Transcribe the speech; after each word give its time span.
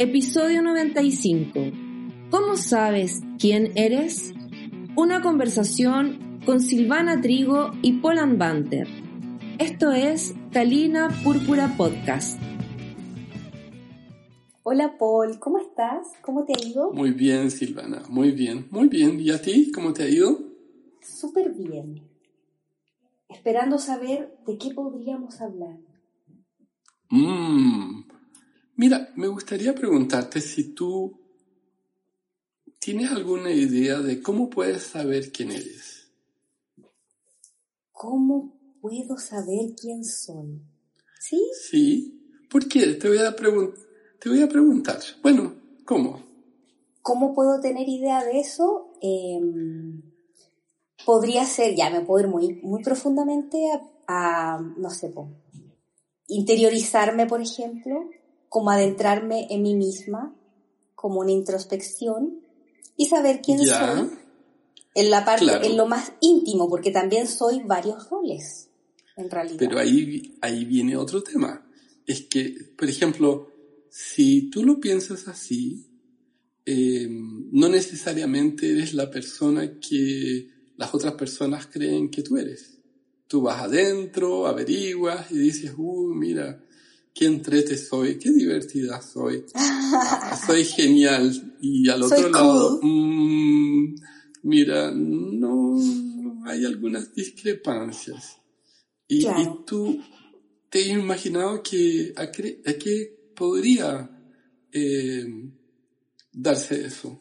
Episodio 0.00 0.62
95. 0.62 1.58
¿Cómo 2.30 2.56
sabes 2.56 3.20
quién 3.36 3.72
eres? 3.74 4.32
Una 4.94 5.20
conversación 5.20 6.40
con 6.46 6.60
Silvana 6.60 7.20
Trigo 7.20 7.72
y 7.82 7.94
Polan 7.94 8.38
Banter. 8.38 8.86
Esto 9.58 9.90
es 9.90 10.36
Kalina 10.52 11.08
Púrpura 11.24 11.74
Podcast. 11.76 12.40
Hola 14.62 14.96
Paul, 14.96 15.40
¿cómo 15.40 15.58
estás? 15.58 16.06
¿Cómo 16.22 16.44
te 16.44 16.52
ha 16.52 16.64
ido? 16.64 16.92
Muy 16.92 17.10
bien, 17.10 17.50
Silvana, 17.50 18.04
muy 18.08 18.30
bien, 18.30 18.68
muy 18.70 18.86
bien. 18.86 19.18
¿Y 19.18 19.32
a 19.32 19.42
ti? 19.42 19.72
¿Cómo 19.72 19.92
te 19.92 20.04
ha 20.04 20.08
ido? 20.08 20.38
Súper 21.00 21.52
bien. 21.54 22.08
Esperando 23.28 23.78
saber 23.78 24.38
de 24.46 24.58
qué 24.58 24.72
podríamos 24.72 25.40
hablar. 25.40 25.76
Mmm, 27.10 28.02
Mira, 28.78 29.12
me 29.16 29.26
gustaría 29.26 29.74
preguntarte 29.74 30.40
si 30.40 30.72
tú 30.72 31.18
tienes 32.78 33.10
alguna 33.10 33.50
idea 33.50 33.98
de 33.98 34.22
cómo 34.22 34.48
puedes 34.48 34.84
saber 34.84 35.32
quién 35.32 35.50
eres. 35.50 36.06
¿Cómo 37.90 38.56
puedo 38.80 39.18
saber 39.18 39.74
quién 39.74 40.04
soy? 40.04 40.62
¿Sí? 41.18 41.50
Sí. 41.60 42.46
¿Por 42.48 42.68
qué? 42.68 42.94
Te 42.94 43.08
voy 43.08 43.18
a, 43.18 43.34
te 43.34 44.28
voy 44.28 44.42
a 44.42 44.48
preguntar. 44.48 45.00
Bueno, 45.24 45.56
¿cómo? 45.84 46.22
¿Cómo 47.02 47.34
puedo 47.34 47.60
tener 47.60 47.88
idea 47.88 48.22
de 48.22 48.38
eso? 48.38 48.92
Em, 49.02 50.02
podría 51.04 51.44
ser, 51.46 51.74
ya 51.74 51.90
me 51.90 52.02
puedo 52.02 52.24
ir 52.24 52.30
muy, 52.30 52.60
muy 52.62 52.80
profundamente 52.84 53.58
a, 54.06 54.60
no 54.76 54.90
sé, 54.90 55.12
interiorizarme, 56.28 57.26
por 57.26 57.42
ejemplo, 57.42 58.08
como 58.48 58.70
adentrarme 58.70 59.46
en 59.50 59.62
mí 59.62 59.74
misma, 59.74 60.34
como 60.94 61.20
una 61.20 61.32
introspección 61.32 62.40
y 62.96 63.06
saber 63.06 63.40
quién 63.42 63.64
soy 63.64 64.10
en 64.94 65.10
la 65.10 65.24
parte, 65.24 65.66
en 65.66 65.76
lo 65.76 65.86
más 65.86 66.12
íntimo, 66.20 66.68
porque 66.68 66.90
también 66.90 67.28
soy 67.28 67.60
varios 67.64 68.10
roles, 68.10 68.68
en 69.16 69.30
realidad. 69.30 69.58
Pero 69.58 69.78
ahí, 69.78 70.36
ahí 70.40 70.64
viene 70.64 70.96
otro 70.96 71.22
tema. 71.22 71.64
Es 72.04 72.22
que, 72.22 72.72
por 72.76 72.88
ejemplo, 72.88 73.52
si 73.90 74.50
tú 74.50 74.64
lo 74.64 74.80
piensas 74.80 75.28
así, 75.28 75.86
em, 76.64 77.48
no 77.52 77.68
necesariamente 77.68 78.70
eres 78.70 78.94
la 78.94 79.10
persona 79.10 79.78
que 79.78 80.48
las 80.76 80.94
otras 80.94 81.14
personas 81.14 81.66
creen 81.66 82.10
que 82.10 82.22
tú 82.22 82.36
eres. 82.36 82.78
Tú 83.26 83.42
vas 83.42 83.62
adentro, 83.62 84.46
averiguas 84.46 85.30
y 85.30 85.38
dices, 85.38 85.72
uh, 85.76 86.14
mira, 86.14 86.64
qué 87.18 87.26
entrete 87.26 87.76
soy, 87.76 88.16
qué 88.16 88.30
divertida 88.30 89.02
soy, 89.02 89.44
soy 90.46 90.64
genial. 90.64 91.56
Y 91.60 91.88
al 91.88 92.04
otro 92.04 92.28
lado, 92.28 92.78
mmm, 92.80 93.96
mira, 94.44 94.92
no, 94.94 95.76
hay 96.44 96.64
algunas 96.64 97.12
discrepancias. 97.12 98.36
Y, 99.08 99.26
tú 99.66 100.00
te 100.70 100.80
has 100.80 100.86
imaginado 100.86 101.60
que 101.62 102.12
a, 102.16 102.30
qué 102.30 103.32
podría 103.34 104.08
eh, 104.70 105.24
darse 106.32 106.86
eso. 106.86 107.18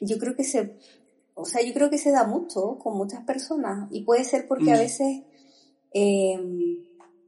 Yo 0.00 0.16
creo 0.18 0.36
que 0.36 0.44
se, 0.44 0.76
o 1.34 1.44
sea, 1.44 1.66
yo 1.66 1.72
creo 1.74 1.90
que 1.90 1.98
se 1.98 2.12
da 2.12 2.24
mucho 2.24 2.78
con 2.78 2.96
muchas 2.96 3.24
personas 3.24 3.88
y 3.90 4.04
puede 4.04 4.22
ser 4.22 4.46
porque 4.46 4.70
a 4.70 4.76
mm. 4.76 4.78
veces, 4.78 5.22
eh, 5.92 6.38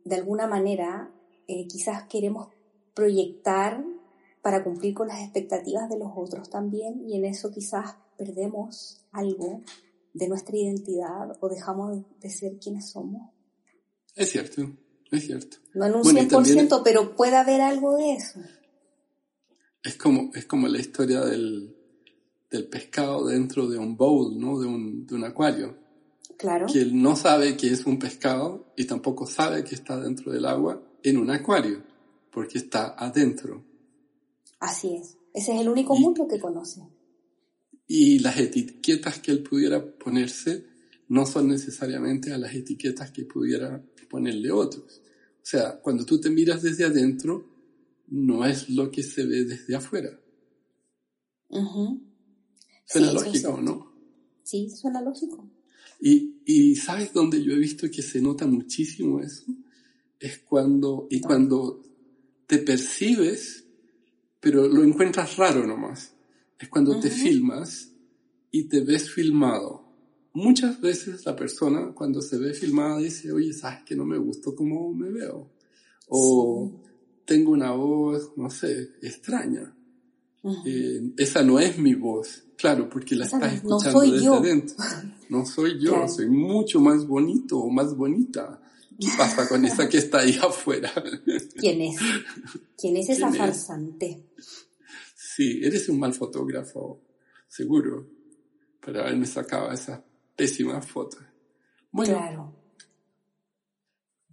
de 0.04 0.14
alguna 0.14 0.46
manera, 0.46 1.10
eh, 1.52 1.66
quizás 1.68 2.04
queremos 2.08 2.48
proyectar 2.94 3.84
para 4.42 4.64
cumplir 4.64 4.94
con 4.94 5.08
las 5.08 5.20
expectativas 5.20 5.88
de 5.88 5.98
los 5.98 6.10
otros 6.14 6.50
también 6.50 7.08
y 7.08 7.16
en 7.16 7.24
eso 7.24 7.50
quizás 7.50 7.94
perdemos 8.16 9.00
algo 9.12 9.62
de 10.14 10.28
nuestra 10.28 10.56
identidad 10.56 11.36
o 11.40 11.48
dejamos 11.48 12.02
de 12.20 12.30
ser 12.30 12.58
quienes 12.58 12.90
somos. 12.90 13.30
Es 14.14 14.30
cierto, 14.30 14.70
es 15.10 15.26
cierto. 15.26 15.56
No 15.74 15.86
en 15.86 15.94
un 15.94 16.02
100%, 16.02 16.82
pero 16.84 17.16
puede 17.16 17.36
haber 17.36 17.60
algo 17.60 17.96
de 17.96 18.14
eso. 18.14 18.40
Es 19.82 19.96
como, 19.96 20.30
es 20.34 20.44
como 20.44 20.68
la 20.68 20.78
historia 20.78 21.20
del, 21.20 21.74
del 22.50 22.68
pescado 22.68 23.26
dentro 23.26 23.68
de 23.68 23.78
un 23.78 23.96
bowl, 23.96 24.38
¿no? 24.38 24.60
De 24.60 24.66
un, 24.66 25.06
de 25.06 25.14
un 25.14 25.24
acuario. 25.24 25.78
Claro. 26.36 26.66
Que 26.66 26.82
él 26.82 27.00
no 27.00 27.16
sabe 27.16 27.56
que 27.56 27.68
es 27.68 27.86
un 27.86 27.98
pescado 27.98 28.72
y 28.76 28.84
tampoco 28.84 29.26
sabe 29.26 29.64
que 29.64 29.74
está 29.74 29.98
dentro 30.00 30.32
del 30.32 30.44
agua 30.44 30.82
en 31.02 31.18
un 31.18 31.30
acuario, 31.30 31.82
porque 32.30 32.58
está 32.58 32.94
adentro. 32.96 33.64
Así 34.60 34.94
es. 34.94 35.16
Ese 35.34 35.54
es 35.54 35.60
el 35.60 35.68
único 35.68 35.96
mundo 35.96 36.26
que 36.28 36.38
conoce. 36.38 36.82
Y 37.86 38.18
las 38.20 38.38
etiquetas 38.38 39.18
que 39.18 39.32
él 39.32 39.42
pudiera 39.42 39.84
ponerse 39.84 40.66
no 41.08 41.26
son 41.26 41.48
necesariamente 41.48 42.32
a 42.32 42.38
las 42.38 42.54
etiquetas 42.54 43.10
que 43.10 43.24
pudiera 43.24 43.82
ponerle 44.08 44.50
otros. 44.50 45.00
O 45.36 45.44
sea, 45.44 45.80
cuando 45.80 46.04
tú 46.04 46.20
te 46.20 46.30
miras 46.30 46.62
desde 46.62 46.84
adentro, 46.84 47.44
no 48.08 48.44
es 48.46 48.68
lo 48.68 48.90
que 48.90 49.02
se 49.02 49.24
ve 49.24 49.44
desde 49.44 49.74
afuera. 49.74 50.10
Suena 52.86 53.12
lógico, 53.12 53.60
¿no? 53.60 53.92
Sí, 54.42 54.70
suena 54.70 55.00
lógico. 55.00 55.48
Y, 56.00 56.42
y 56.44 56.76
¿sabes 56.76 57.12
dónde 57.12 57.42
yo 57.42 57.52
he 57.52 57.58
visto 57.58 57.90
que 57.90 58.02
se 58.02 58.20
nota 58.20 58.46
muchísimo 58.46 59.20
eso? 59.20 59.44
Es 60.22 60.38
cuando, 60.38 61.08
y 61.10 61.20
cuando 61.20 61.82
te 62.46 62.58
percibes, 62.58 63.64
pero 64.38 64.68
lo 64.68 64.84
encuentras 64.84 65.36
raro 65.36 65.66
nomás, 65.66 66.14
es 66.58 66.68
cuando 66.68 66.98
te 67.00 67.10
filmas 67.10 67.90
y 68.52 68.68
te 68.68 68.82
ves 68.82 69.10
filmado. 69.10 69.82
Muchas 70.34 70.80
veces 70.80 71.26
la 71.26 71.34
persona 71.34 71.92
cuando 71.92 72.22
se 72.22 72.38
ve 72.38 72.54
filmada 72.54 72.98
dice, 72.98 73.32
oye, 73.32 73.52
sabes 73.52 73.82
que 73.84 73.96
no 73.96 74.04
me 74.04 74.16
gustó 74.16 74.54
cómo 74.54 74.94
me 74.94 75.10
veo. 75.10 75.50
O 76.08 76.80
tengo 77.24 77.50
una 77.50 77.72
voz, 77.72 78.32
no 78.36 78.48
sé, 78.48 78.90
extraña. 79.02 79.74
Eh, 80.64 81.12
esa 81.18 81.42
no 81.42 81.58
es 81.58 81.78
mi 81.78 81.94
voz, 81.94 82.44
claro, 82.56 82.88
porque 82.88 83.16
la 83.16 83.24
estás 83.26 83.54
escuchando 83.54 84.00
desde 84.02 84.28
adentro. 84.28 84.76
No 85.28 85.44
soy 85.46 85.80
yo, 85.80 86.06
soy 86.08 86.28
mucho 86.28 86.80
más 86.80 87.06
bonito 87.06 87.58
o 87.58 87.70
más 87.70 87.96
bonita. 87.96 88.60
¿Qué 88.98 89.08
pasa 89.16 89.48
con 89.48 89.64
esa 89.64 89.88
que 89.88 89.98
está 89.98 90.20
ahí 90.20 90.38
afuera? 90.42 90.92
¿Quién 91.56 91.82
es? 91.82 91.96
¿Quién 92.76 92.96
es 92.96 93.08
esa 93.10 93.32
farsante? 93.32 94.26
Sí, 95.14 95.60
eres 95.62 95.88
un 95.88 95.98
mal 95.98 96.12
fotógrafo, 96.12 97.02
seguro, 97.48 98.06
para 98.84 99.02
haberme 99.02 99.26
sacado 99.26 99.72
esa 99.72 100.04
pésima 100.36 100.80
foto. 100.82 101.18
Bueno, 101.90 102.14
claro. 102.14 102.56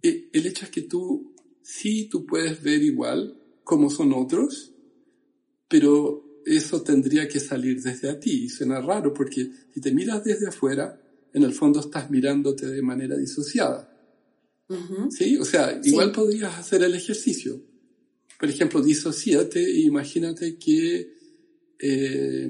el 0.02 0.46
hecho 0.46 0.64
es 0.64 0.70
que 0.70 0.82
tú, 0.82 1.34
sí, 1.62 2.08
tú 2.08 2.26
puedes 2.26 2.62
ver 2.62 2.82
igual 2.82 3.40
cómo 3.64 3.90
son 3.90 4.12
otros, 4.12 4.72
pero 5.68 6.42
eso 6.44 6.82
tendría 6.82 7.28
que 7.28 7.38
salir 7.38 7.82
desde 7.82 8.10
a 8.10 8.18
ti. 8.18 8.44
Y 8.44 8.48
suena 8.48 8.80
raro 8.80 9.14
porque 9.14 9.50
si 9.72 9.80
te 9.80 9.92
miras 9.92 10.24
desde 10.24 10.48
afuera, 10.48 11.00
en 11.32 11.42
el 11.42 11.52
fondo 11.52 11.80
estás 11.80 12.10
mirándote 12.10 12.66
de 12.66 12.82
manera 12.82 13.16
disociada. 13.16 13.89
¿Sí? 15.10 15.36
O 15.36 15.44
sea, 15.44 15.80
igual 15.82 16.12
podrías 16.12 16.56
hacer 16.56 16.82
el 16.82 16.94
ejercicio. 16.94 17.60
Por 18.38 18.48
ejemplo, 18.48 18.82
disociate 18.82 19.60
e 19.62 19.80
imagínate 19.80 20.56
que... 20.58 21.14
Eh, 21.78 22.48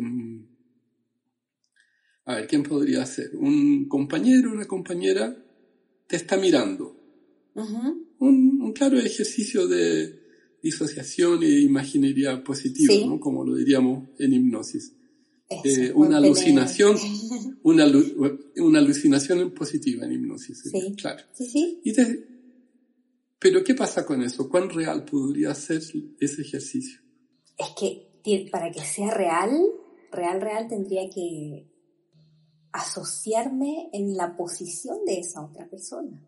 a 2.27 2.37
ver, 2.37 2.47
¿quién 2.47 2.63
podría 2.63 3.05
ser? 3.07 3.35
Un 3.35 3.89
compañero, 3.89 4.53
una 4.53 4.67
compañera 4.67 5.37
te 6.07 6.17
está 6.17 6.37
mirando. 6.37 6.97
un, 8.19 8.73
claro 8.73 8.99
ejercicio 8.99 9.67
de 9.67 10.21
disociación 10.63 11.43
e 11.43 11.61
imaginería 11.61 12.45
positiva, 12.45 12.95
¿no? 13.07 13.19
como 13.19 13.45
lo 13.45 13.57
diríamos 13.57 14.09
en 14.19 14.33
hipnosis. 14.33 14.93
Eh, 15.51 15.93
una 15.95 16.19
alucinación, 16.19 16.97
una, 17.63 17.87
una, 18.57 18.79
alucinación 18.79 19.51
positiva 19.53 20.07
en 20.07 20.13
hipnosis. 20.13 20.63
Sí. 20.71 20.95
Claro. 20.97 21.25
Sí, 21.33 21.47
sí. 21.47 21.81
pero 23.39 23.65
¿qué 23.65 23.75
pasa 23.75 24.07
con 24.07 24.23
eso? 24.23 24.49
¿Cuán 24.49 24.71
real 24.71 25.05
podría 25.05 25.55
ser 25.55 25.83
ese 26.21 26.43
ejercicio? 26.43 27.01
Es 27.59 27.69
que 27.77 28.11
para 28.51 28.71
que 28.71 28.81
sea 28.81 29.11
real, 29.11 29.51
real, 30.13 30.41
real, 30.41 30.69
tendría 30.69 31.09
que 31.11 31.67
asociarme 32.73 33.89
en 33.93 34.17
la 34.17 34.37
posición 34.37 35.05
de 35.05 35.19
esa 35.21 35.45
otra 35.45 35.69
persona. 35.69 36.23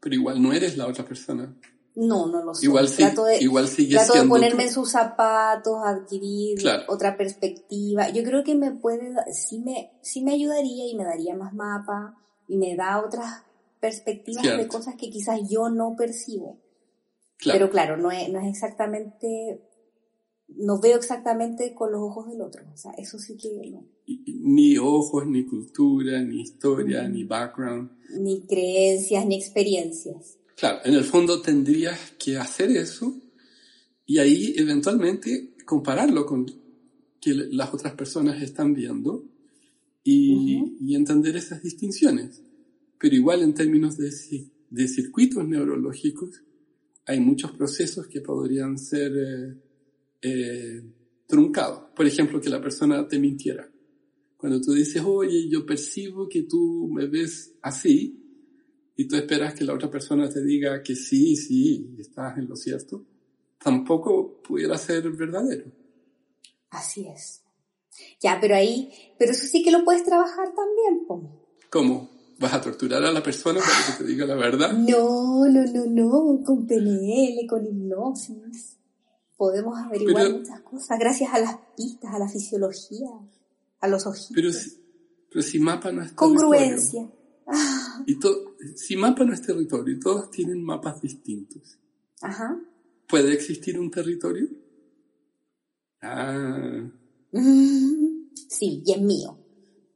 Pero 0.00 0.14
igual 0.14 0.40
no 0.40 0.52
eres 0.52 0.76
la 0.76 0.86
otra 0.86 1.04
persona. 1.04 1.56
No, 1.96 2.26
no 2.26 2.44
lo 2.44 2.54
sé. 2.54 2.66
Igual, 2.66 2.90
trato 2.94 3.24
de, 3.24 3.38
igual 3.38 3.68
trato 3.90 4.12
de 4.12 4.28
ponerme 4.28 4.64
en 4.64 4.72
sus 4.72 4.90
zapatos, 4.90 5.78
adquirir 5.84 6.58
otra 6.88 7.16
perspectiva. 7.16 8.10
Yo 8.10 8.22
creo 8.22 8.44
que 8.44 8.54
me 8.54 8.70
puede, 8.72 9.14
sí 9.32 9.60
me, 9.60 9.92
sí 10.02 10.22
me 10.22 10.34
ayudaría 10.34 10.86
y 10.86 10.94
me 10.94 11.04
daría 11.04 11.34
más 11.34 11.54
mapa 11.54 12.14
y 12.48 12.58
me 12.58 12.76
da 12.76 13.02
otras 13.02 13.42
perspectivas 13.80 14.44
de 14.44 14.68
cosas 14.68 14.94
que 14.96 15.08
quizás 15.08 15.40
yo 15.48 15.70
no 15.70 15.96
percibo. 15.96 16.58
Pero 17.42 17.70
claro, 17.70 17.96
no 17.96 18.10
es, 18.10 18.28
no 18.28 18.40
es 18.40 18.46
exactamente 18.46 19.60
no 20.48 20.80
veo 20.80 20.96
exactamente 20.96 21.74
con 21.74 21.92
los 21.92 22.00
ojos 22.00 22.28
del 22.28 22.40
otro. 22.40 22.62
O 22.72 22.76
sea, 22.76 22.92
eso 22.92 23.18
sí 23.18 23.36
que 23.36 23.70
no. 23.70 23.84
Ni 24.06 24.78
ojos, 24.78 25.26
ni 25.26 25.44
cultura, 25.44 26.22
ni 26.22 26.42
historia, 26.42 27.08
ni 27.08 27.24
background. 27.24 27.90
Ni 28.18 28.42
creencias, 28.46 29.26
ni 29.26 29.36
experiencias. 29.36 30.38
Claro, 30.56 30.80
en 30.84 30.94
el 30.94 31.04
fondo 31.04 31.42
tendrías 31.42 32.12
que 32.18 32.38
hacer 32.38 32.70
eso 32.70 33.20
y 34.06 34.18
ahí 34.18 34.54
eventualmente 34.56 35.54
compararlo 35.66 36.24
con 36.24 36.46
que 37.20 37.34
las 37.34 37.74
otras 37.74 37.94
personas 37.94 38.42
están 38.42 38.72
viendo 38.72 39.28
y, 40.02 40.76
y 40.80 40.94
entender 40.94 41.36
esas 41.36 41.62
distinciones. 41.62 42.42
Pero 42.98 43.14
igual 43.14 43.42
en 43.42 43.52
términos 43.52 43.98
de, 43.98 44.10
de 44.70 44.88
circuitos 44.88 45.46
neurológicos, 45.46 46.42
hay 47.06 47.20
muchos 47.20 47.52
procesos 47.52 48.06
que 48.06 48.20
podrían 48.20 48.78
ser 48.78 49.12
eh, 49.16 49.54
eh, 50.22 50.82
truncados. 51.26 51.90
Por 51.94 52.06
ejemplo, 52.06 52.40
que 52.40 52.50
la 52.50 52.60
persona 52.60 53.06
te 53.06 53.18
mintiera. 53.18 53.70
Cuando 54.36 54.60
tú 54.60 54.72
dices, 54.72 55.02
oye, 55.04 55.48
yo 55.48 55.64
percibo 55.64 56.28
que 56.28 56.42
tú 56.42 56.88
me 56.92 57.06
ves 57.06 57.54
así, 57.62 58.25
y 58.96 59.06
tú 59.06 59.16
esperas 59.16 59.54
que 59.54 59.64
la 59.64 59.74
otra 59.74 59.90
persona 59.90 60.28
te 60.28 60.42
diga 60.42 60.82
que 60.82 60.96
sí, 60.96 61.36
sí, 61.36 61.96
estás 61.98 62.38
en 62.38 62.48
lo 62.48 62.56
cierto, 62.56 63.04
tampoco 63.62 64.40
pudiera 64.42 64.78
ser 64.78 65.10
verdadero. 65.10 65.70
Así 66.70 67.06
es. 67.06 67.42
Ya, 68.20 68.38
pero 68.40 68.54
ahí, 68.54 68.90
pero 69.18 69.32
eso 69.32 69.46
sí 69.46 69.62
que 69.62 69.70
lo 69.70 69.84
puedes 69.84 70.04
trabajar 70.04 70.52
también, 70.54 71.06
¿Cómo? 71.70 72.10
¿Vas 72.38 72.52
a 72.52 72.60
torturar 72.60 73.02
a 73.02 73.12
la 73.12 73.22
persona 73.22 73.60
para 73.60 73.96
que 73.96 74.04
te 74.04 74.08
diga 74.08 74.26
la 74.26 74.34
verdad? 74.34 74.72
No, 74.76 75.46
no, 75.46 75.64
no, 75.64 75.86
no, 75.86 76.44
con 76.44 76.66
PNL, 76.66 77.46
con 77.48 77.66
hipnosis. 77.66 78.76
Podemos 79.36 79.78
averiguar 79.78 80.30
muchas 80.30 80.60
cosas 80.60 80.98
gracias 80.98 81.32
a 81.32 81.38
las 81.38 81.56
pistas, 81.76 82.14
a 82.14 82.18
la 82.18 82.28
fisiología, 82.28 83.08
a 83.80 83.88
los 83.88 84.06
ojitos. 84.06 84.32
Pero 84.34 84.52
si, 84.52 84.70
pero 85.30 85.42
si 85.42 85.58
mapa 85.58 85.92
no 85.92 86.02
es 86.02 86.12
Congruencia. 86.12 87.10
Y 88.06 88.18
si 88.74 88.96
mapa 88.96 89.24
no 89.24 89.32
es 89.32 89.42
territorio 89.42 89.94
y 89.94 90.00
todos 90.00 90.30
tienen 90.30 90.62
mapas 90.62 91.00
distintos. 91.00 91.78
Ajá. 92.20 92.60
¿Puede 93.08 93.32
existir 93.32 93.78
un 93.78 93.90
territorio? 93.90 94.48
Ah. 96.02 96.90
Sí, 98.48 98.82
y 98.86 98.92
es 98.92 99.00
mío. 99.00 99.38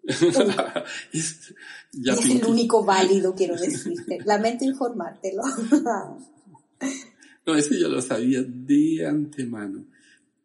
es, 1.13 1.55
el 1.93 2.45
único 2.45 2.85
válido, 2.85 3.35
quiero 3.35 3.55
decirte. 3.55 4.19
Lamento 4.25 4.65
informártelo. 4.65 5.43
no, 7.47 7.55
eso 7.55 7.75
yo 7.75 7.89
lo 7.89 8.03
sabía 8.03 8.43
de 8.43 9.07
antemano. 9.07 9.85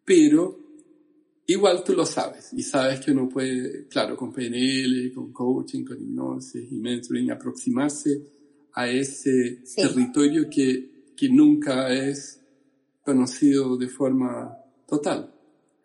Pero 0.03 0.64
igual 1.47 1.83
tú 1.83 1.93
lo 1.93 2.05
sabes 2.05 2.51
y 2.53 2.63
sabes 2.63 2.99
que 2.99 3.11
uno 3.11 3.29
puede, 3.29 3.87
claro, 3.87 4.15
con 4.15 4.33
PNL, 4.33 5.13
con 5.13 5.31
coaching, 5.31 5.83
con 5.83 6.01
hipnosis 6.01 6.71
y 6.71 6.75
mentoring, 6.75 7.31
aproximarse 7.31 8.21
a 8.73 8.89
ese 8.89 9.61
territorio 9.75 10.49
que, 10.49 11.13
que 11.15 11.29
nunca 11.29 11.93
es 11.93 12.41
conocido 13.03 13.77
de 13.77 13.87
forma 13.87 14.57
total. 14.87 15.33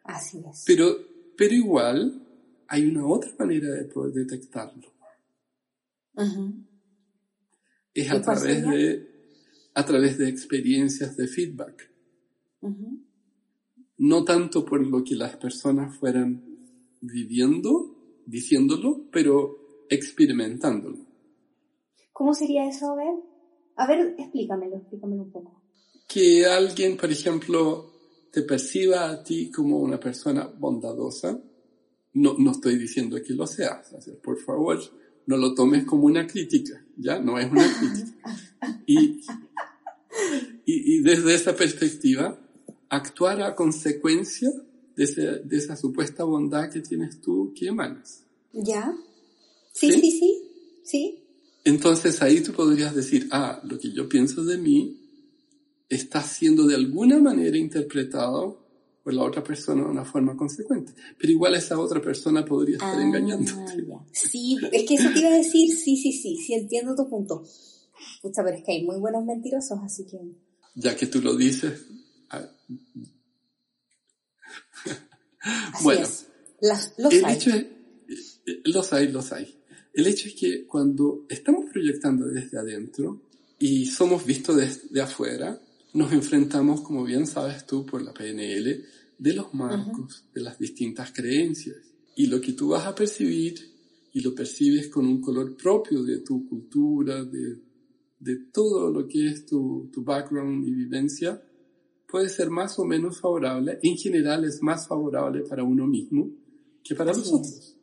Así 0.04 0.42
es. 0.50 0.64
Pero, 0.66 0.96
pero 1.36 1.54
igual 1.54 2.26
hay 2.66 2.86
una 2.86 3.06
otra 3.06 3.30
manera 3.38 3.70
de 3.74 3.84
poder 3.84 4.14
detectarlo. 4.14 4.88
Es 7.94 8.10
a 8.10 8.20
través 8.20 8.62
de, 8.62 9.10
a 9.74 9.84
través 9.84 10.18
de 10.18 10.28
experiencias 10.28 11.16
de 11.16 11.26
feedback. 11.26 11.90
No 14.00 14.24
tanto 14.24 14.64
por 14.64 14.86
lo 14.86 15.04
que 15.04 15.14
las 15.14 15.36
personas 15.36 15.94
fueran 15.98 16.42
viviendo, 17.02 18.22
diciéndolo, 18.24 19.04
pero 19.12 19.84
experimentándolo. 19.90 20.98
¿Cómo 22.10 22.32
sería 22.32 22.66
eso? 22.66 22.92
A 22.92 22.96
ver, 22.96 23.14
a 23.76 23.86
ver, 23.86 24.14
explícamelo, 24.18 24.76
explícamelo 24.76 25.22
un 25.24 25.30
poco. 25.30 25.62
Que 26.08 26.46
alguien, 26.46 26.96
por 26.96 27.10
ejemplo, 27.10 27.90
te 28.32 28.42
perciba 28.42 29.10
a 29.10 29.22
ti 29.22 29.50
como 29.50 29.78
una 29.78 30.00
persona 30.00 30.46
bondadosa, 30.46 31.38
no, 32.14 32.36
no 32.38 32.52
estoy 32.52 32.76
diciendo 32.76 33.18
que 33.22 33.34
lo 33.34 33.46
seas, 33.46 33.94
por 34.22 34.38
favor, 34.38 34.80
no 35.26 35.36
lo 35.36 35.54
tomes 35.54 35.84
como 35.84 36.06
una 36.06 36.26
crítica, 36.26 36.82
¿ya? 36.96 37.18
No 37.20 37.38
es 37.38 37.50
una 37.50 37.66
crítica. 37.78 38.16
Y, 38.86 39.20
y, 40.66 41.00
desde 41.02 41.34
esa 41.34 41.56
perspectiva, 41.56 42.38
actuar 42.90 43.40
a 43.40 43.54
consecuencia 43.54 44.50
de, 44.96 45.06
de, 45.44 45.56
esa 45.56 45.76
supuesta 45.76 46.24
bondad 46.24 46.70
que 46.70 46.80
tienes 46.80 47.20
tú 47.20 47.54
que 47.54 47.68
emanas. 47.68 48.24
¿Ya? 48.52 48.92
Sí, 49.72 49.92
sí, 49.92 50.10
sí, 50.10 50.42
sí, 50.82 51.24
Entonces 51.64 52.20
ahí 52.20 52.42
tú 52.42 52.52
podrías 52.52 52.94
decir, 52.94 53.28
ah, 53.30 53.62
lo 53.64 53.78
que 53.78 53.92
yo 53.92 54.08
pienso 54.08 54.44
de 54.44 54.58
mí 54.58 54.98
está 55.88 56.20
siendo 56.22 56.66
de 56.66 56.74
alguna 56.74 57.18
manera 57.20 57.56
interpretado 57.56 58.60
por 59.02 59.14
la 59.14 59.22
otra 59.22 59.42
persona 59.42 59.84
de 59.84 59.90
una 59.90 60.04
forma 60.04 60.36
consecuente. 60.36 60.92
Pero 61.16 61.32
igual 61.32 61.54
esa 61.54 61.78
otra 61.78 62.02
persona 62.02 62.44
podría 62.44 62.74
estar 62.74 62.98
ah, 62.98 63.02
engañándote. 63.02 63.86
Sí, 64.12 64.58
es 64.72 64.84
que 64.86 64.94
eso 64.94 65.08
te 65.14 65.20
iba 65.20 65.28
a 65.28 65.36
decir, 65.36 65.70
sí, 65.70 65.96
sí, 65.96 66.12
sí, 66.12 66.36
sí, 66.36 66.54
entiendo 66.54 66.94
tu 66.94 67.08
punto. 67.08 67.44
Pucha, 68.20 68.42
pero 68.44 68.56
es 68.56 68.64
que 68.64 68.72
hay 68.72 68.84
muy 68.84 68.98
buenos 68.98 69.24
mentirosos, 69.24 69.78
así 69.82 70.04
que... 70.04 70.18
Ya 70.74 70.96
que 70.96 71.06
tú 71.06 71.22
lo 71.22 71.36
dices... 71.36 71.86
Bueno, 75.82 76.06
los 76.60 77.12
el 77.12 77.24
hay. 77.24 77.36
Hecho 77.36 77.50
es, 77.50 78.40
los 78.64 78.92
hay, 78.92 79.10
los 79.10 79.32
hay. 79.32 79.60
El 79.94 80.06
hecho 80.06 80.28
es 80.28 80.34
que 80.34 80.66
cuando 80.66 81.26
estamos 81.28 81.66
proyectando 81.72 82.26
desde 82.26 82.58
adentro 82.58 83.22
y 83.58 83.86
somos 83.86 84.24
vistos 84.24 84.56
desde 84.56 85.00
afuera, 85.00 85.60
nos 85.94 86.12
enfrentamos, 86.12 86.82
como 86.82 87.04
bien 87.04 87.26
sabes 87.26 87.66
tú, 87.66 87.84
por 87.84 88.02
la 88.02 88.12
PNL, 88.12 88.84
de 89.18 89.34
los 89.34 89.52
marcos, 89.54 90.24
de 90.32 90.42
las 90.42 90.58
distintas 90.58 91.12
creencias. 91.12 91.78
Y 92.16 92.26
lo 92.26 92.40
que 92.40 92.52
tú 92.52 92.68
vas 92.68 92.86
a 92.86 92.94
percibir, 92.94 93.54
y 94.12 94.20
lo 94.20 94.34
percibes 94.34 94.88
con 94.88 95.06
un 95.06 95.20
color 95.20 95.56
propio 95.56 96.02
de 96.02 96.18
tu 96.18 96.48
cultura, 96.48 97.24
de, 97.24 97.58
de 98.18 98.36
todo 98.52 98.90
lo 98.90 99.08
que 99.08 99.28
es 99.28 99.46
tu, 99.46 99.90
tu 99.92 100.04
background 100.04 100.66
y 100.66 100.72
vivencia, 100.72 101.42
puede 102.10 102.28
ser 102.28 102.50
más 102.50 102.78
o 102.78 102.84
menos 102.84 103.20
favorable. 103.20 103.78
En 103.82 103.96
general 103.96 104.44
es 104.44 104.62
más 104.62 104.86
favorable 104.88 105.42
para 105.48 105.64
uno 105.64 105.86
mismo 105.86 106.30
que 106.82 106.94
para 106.94 107.12
los 107.12 107.32
otros. 107.32 107.76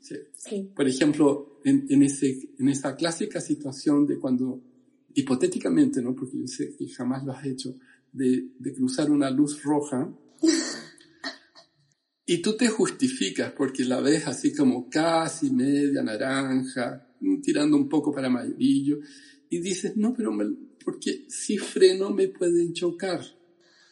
sí. 0.00 0.70
Por 0.74 0.88
ejemplo, 0.88 1.60
en, 1.64 1.86
en, 1.88 2.02
ese, 2.02 2.50
en 2.58 2.68
esa 2.68 2.96
clásica 2.96 3.40
situación 3.40 4.06
de 4.06 4.18
cuando 4.18 4.62
hipotéticamente, 5.14 6.00
¿no? 6.00 6.14
Porque 6.14 6.38
yo 6.38 6.46
sé 6.46 6.74
que 6.76 6.88
jamás 6.88 7.24
lo 7.24 7.32
has 7.32 7.44
hecho, 7.44 7.74
de, 8.12 8.52
de 8.58 8.74
cruzar 8.74 9.10
una 9.10 9.30
luz 9.30 9.62
roja. 9.62 10.12
y 12.26 12.40
tú 12.40 12.56
te 12.56 12.68
justificas 12.68 13.52
porque 13.52 13.84
la 13.84 14.00
ves 14.00 14.26
así 14.26 14.54
como 14.54 14.88
casi 14.88 15.50
media 15.50 16.02
naranja, 16.02 17.08
tirando 17.42 17.76
un 17.76 17.88
poco 17.88 18.12
para 18.12 18.28
amarillo, 18.28 18.98
y 19.50 19.60
dices, 19.60 19.96
no, 19.96 20.14
pero 20.14 20.32
porque 20.84 21.26
si 21.28 21.58
freno 21.58 22.10
me 22.10 22.28
pueden 22.28 22.72
chocar. 22.72 23.22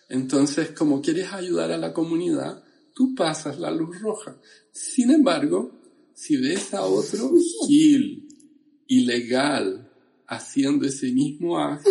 Entonces, 0.09 0.71
como 0.71 1.01
quieres 1.01 1.33
ayudar 1.33 1.73
a 1.73 1.79
la 1.79 1.93
comunidad, 1.93 2.63
tú 2.95 3.15
pasas 3.15 3.59
la 3.59 3.71
luz 3.71 4.01
roja. 4.01 4.41
Sin 4.73 5.11
embargo, 5.11 5.73
si 6.15 6.37
ves 6.37 6.73
a 6.75 6.85
otro 6.85 7.33
gil, 7.67 8.29
ilegal, 8.87 9.91
haciendo 10.27 10.87
ese 10.87 11.13
mismo 11.13 11.59
acto, 11.59 11.91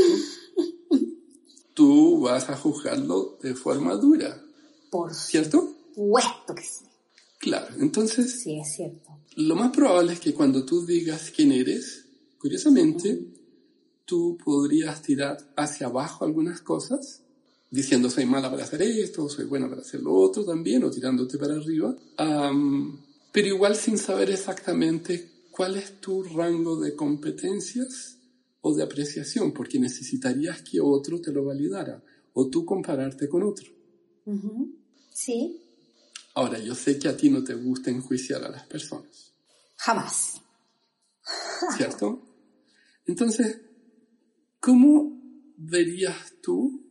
tú 1.74 2.22
vas 2.22 2.50
a 2.50 2.56
juzgarlo 2.56 3.38
de 3.42 3.54
forma 3.54 3.96
dura. 3.96 4.42
Por 4.90 5.14
¿Cierto? 5.14 5.76
Supuesto 5.94 6.56
que 6.56 6.64
sí. 6.64 6.86
Claro, 7.40 7.76
entonces... 7.80 8.42
Sí, 8.42 8.60
es 8.60 8.76
cierto. 8.76 9.12
Lo 9.36 9.56
más 9.56 9.72
probable 9.72 10.14
es 10.14 10.20
que 10.20 10.34
cuando 10.34 10.66
tú 10.66 10.86
digas 10.86 11.32
quién 11.36 11.52
eres, 11.52 12.06
curiosamente, 12.40 13.35
tú 14.06 14.38
podrías 14.44 15.02
tirar 15.02 15.38
hacia 15.56 15.88
abajo 15.88 16.24
algunas 16.24 16.62
cosas, 16.62 17.24
diciendo 17.70 18.10
soy 18.10 18.26
mala 18.26 18.50
para 18.50 18.64
hacer 18.64 18.82
esto, 18.82 19.28
soy 19.28 19.46
buena 19.46 19.68
para 19.68 19.82
hacer 19.82 20.02
lo 20.02 20.14
otro 20.14 20.46
también, 20.46 20.84
o 20.84 20.92
tirándote 20.92 21.38
para 21.38 21.56
arriba, 21.56 21.96
pero 23.32 23.48
igual 23.48 23.76
sin 23.76 23.98
saber 23.98 24.30
exactamente 24.30 25.32
cuál 25.52 25.76
es 25.76 26.00
tu 26.00 26.24
rango 26.24 26.80
de 26.80 26.96
competencias 26.96 28.18
o 28.62 28.74
de 28.74 28.84
apreciación, 28.84 29.52
porque 29.52 29.80
necesitarías 29.80 30.62
que 30.62 30.80
otro 30.80 31.20
te 31.20 31.32
lo 31.32 31.44
validara 31.44 32.04
o 32.34 32.48
tú 32.50 32.66
compararte 32.66 33.28
con 33.28 33.44
otro. 33.44 33.68
Sí. 35.12 35.62
Ahora, 36.34 36.60
yo 36.60 36.76
sé 36.76 37.00
que 37.00 37.08
a 37.08 37.16
ti 37.16 37.30
no 37.30 37.44
te 37.44 37.54
gusta 37.54 37.90
enjuiciar 37.90 38.44
a 38.44 38.50
las 38.50 38.66
personas. 38.68 39.34
Jamás. 39.78 40.42
¿Cierto? 41.78 42.22
Entonces, 43.06 43.62
¿cómo 44.66 45.22
verías 45.58 46.34
tú 46.42 46.82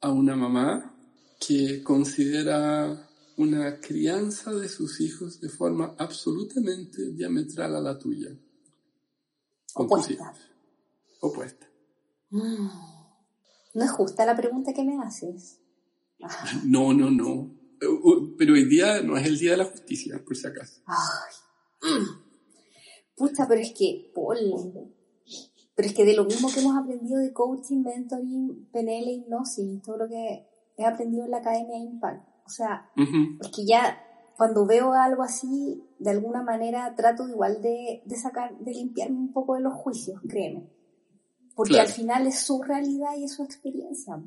a 0.00 0.10
una 0.10 0.34
mamá 0.34 0.94
que 1.38 1.82
considera 1.82 3.10
una 3.36 3.78
crianza 3.78 4.54
de 4.54 4.68
sus 4.70 4.98
hijos 5.02 5.38
de 5.38 5.50
forma 5.50 5.94
absolutamente 5.98 7.12
diametral 7.12 7.76
a 7.76 7.80
la 7.80 7.98
tuya. 7.98 8.30
Opuesta. 9.74 10.34
Opuesta. 11.20 11.66
Mm. 12.30 12.68
No 13.74 13.84
es 13.84 13.90
justa 13.90 14.24
la 14.24 14.34
pregunta 14.34 14.72
que 14.72 14.84
me 14.84 14.98
haces. 15.02 15.60
No, 16.64 16.94
no, 16.94 17.10
no. 17.10 17.54
Pero 18.38 18.54
hoy 18.54 18.64
día 18.64 19.02
no 19.02 19.16
es 19.16 19.26
el 19.26 19.38
día 19.38 19.52
de 19.52 19.58
la 19.58 19.66
justicia, 19.66 20.20
por 20.24 20.36
si 20.36 20.46
acaso. 20.46 20.80
Ay. 20.86 22.02
Pucha, 23.14 23.46
pero 23.46 23.60
es 23.60 23.72
que, 23.72 24.10
Paul, 24.14 24.94
pero 25.78 25.90
es 25.90 25.94
que 25.94 26.04
de 26.04 26.16
lo 26.16 26.24
mismo 26.24 26.48
que 26.52 26.58
hemos 26.58 26.76
aprendido 26.76 27.20
de 27.20 27.32
coaching, 27.32 27.84
mentoring, 27.84 28.68
PNL, 28.72 29.10
hipnosis, 29.10 29.80
todo 29.80 29.96
lo 29.96 30.08
que 30.08 30.44
he 30.76 30.84
aprendido 30.84 31.24
en 31.24 31.30
la 31.30 31.36
Academia 31.36 31.78
Impact. 31.78 32.28
O 32.44 32.48
sea, 32.50 32.90
es 32.96 33.48
que 33.54 33.64
ya 33.64 33.96
cuando 34.36 34.66
veo 34.66 34.92
algo 34.92 35.22
así, 35.22 35.84
de 36.00 36.10
alguna 36.10 36.42
manera 36.42 36.92
trato 36.96 37.28
igual 37.28 37.62
de, 37.62 38.02
de 38.04 38.16
sacar, 38.16 38.58
de 38.58 38.72
limpiarme 38.72 39.18
un 39.18 39.32
poco 39.32 39.54
de 39.54 39.60
los 39.60 39.72
juicios, 39.72 40.20
créeme. 40.28 40.68
Porque 41.54 41.78
al 41.78 41.86
final 41.86 42.26
es 42.26 42.40
su 42.40 42.60
realidad 42.60 43.16
y 43.16 43.22
es 43.22 43.34
su 43.34 43.44
experiencia. 43.44 44.20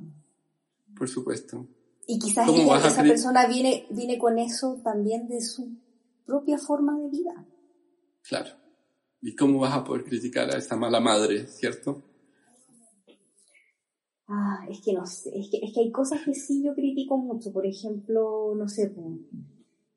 Por 0.95 1.09
supuesto. 1.09 1.67
Y 2.07 2.17
quizás 2.17 2.47
esa 2.85 3.03
persona 3.03 3.45
viene, 3.47 3.87
viene 3.89 4.17
con 4.17 4.39
eso 4.39 4.79
también 4.81 5.27
de 5.27 5.41
su 5.41 5.67
propia 6.25 6.57
forma 6.57 6.97
de 6.97 7.09
vida. 7.09 7.45
Claro. 8.21 8.60
¿Y 9.21 9.35
cómo 9.35 9.59
vas 9.59 9.73
a 9.73 9.83
poder 9.83 10.03
criticar 10.03 10.49
a 10.53 10.57
esa 10.57 10.75
mala 10.75 10.99
madre, 10.99 11.47
cierto? 11.47 12.03
Ah, 14.27 14.65
es 14.69 14.81
que 14.81 14.93
no 14.93 15.05
sé, 15.05 15.29
es 15.37 15.49
que, 15.49 15.57
es 15.57 15.73
que 15.73 15.81
hay 15.81 15.91
cosas 15.91 16.21
que 16.23 16.33
sí 16.33 16.63
yo 16.63 16.73
critico 16.73 17.17
mucho, 17.17 17.51
por 17.51 17.65
ejemplo, 17.65 18.55
no 18.55 18.67
sé, 18.69 18.93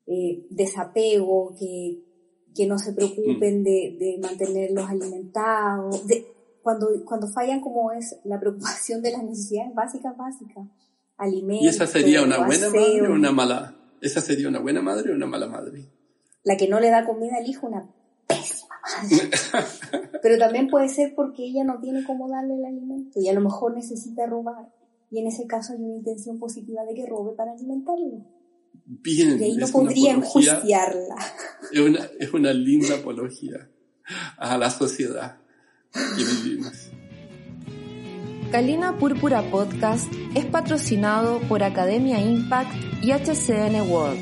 eh, 0.07 0.45
desapego, 0.49 1.55
que, 1.57 2.03
que 2.53 2.67
no 2.67 2.77
se 2.77 2.93
preocupen 2.93 3.61
mm. 3.61 3.63
de, 3.63 3.97
de 3.97 4.19
mantenerlos 4.21 4.89
alimentados, 4.89 6.05
de, 6.05 6.27
cuando, 6.61 6.87
cuando 7.05 7.27
fallan 7.27 7.61
como 7.61 7.91
es 7.91 8.19
la 8.25 8.39
preocupación 8.39 9.01
de 9.01 9.11
las 9.11 9.23
necesidades 9.23 9.73
básicas, 9.73 10.17
básicas, 10.17 10.67
alimentos. 11.15 11.63
¿Y 11.63 11.69
esa 11.69 11.87
sería 11.87 12.21
una 12.23 12.45
buena 12.45 12.69
madre 12.69 13.07
o 13.07 13.13
una 13.13 13.31
mala? 13.31 13.75
¿Esa 14.01 14.19
sería 14.19 14.49
una 14.49 14.59
buena 14.59 14.81
madre 14.81 15.11
o 15.11 15.15
una 15.15 15.27
mala 15.27 15.47
madre? 15.47 15.85
La 16.43 16.57
que 16.57 16.67
no 16.67 16.79
le 16.79 16.89
da 16.89 17.05
comida 17.05 17.37
al 17.37 17.47
hijo, 17.47 17.67
una 17.67 17.89
pésima 18.27 18.75
madre. 18.83 19.29
Pero 20.21 20.37
también 20.37 20.67
puede 20.67 20.89
ser 20.89 21.13
porque 21.15 21.43
ella 21.43 21.63
no 21.63 21.79
tiene 21.79 22.03
cómo 22.03 22.29
darle 22.29 22.55
el 22.55 22.65
alimento 22.65 23.19
y 23.19 23.27
a 23.27 23.33
lo 23.33 23.41
mejor 23.41 23.75
necesita 23.75 24.25
robar. 24.25 24.69
Y 25.11 25.19
en 25.19 25.27
ese 25.27 25.45
caso 25.45 25.73
hay 25.73 25.83
una 25.83 25.95
intención 25.95 26.39
positiva 26.39 26.83
de 26.83 26.95
que 26.95 27.05
robe 27.05 27.35
para 27.35 27.51
alimentarlo. 27.51 28.25
Bien. 28.85 29.39
Y 29.39 29.43
ahí 29.43 29.57
no 29.57 29.67
podría 29.67 30.13
enjuiciarla. 30.13 31.15
Es 31.71 31.79
una, 31.79 32.09
es 32.19 32.33
una 32.33 32.53
linda 32.53 32.95
apología 32.95 33.69
a 34.37 34.57
la 34.57 34.69
sociedad 34.69 35.37
que 35.91 36.23
vivimos. 36.23 36.91
Kalina 38.51 38.97
Púrpura 38.97 39.49
Podcast 39.49 40.11
es 40.33 40.45
patrocinado 40.45 41.39
por 41.41 41.63
Academia 41.63 42.21
Impact 42.21 42.71
y 43.01 43.11
HCN 43.11 43.89
World, 43.89 44.19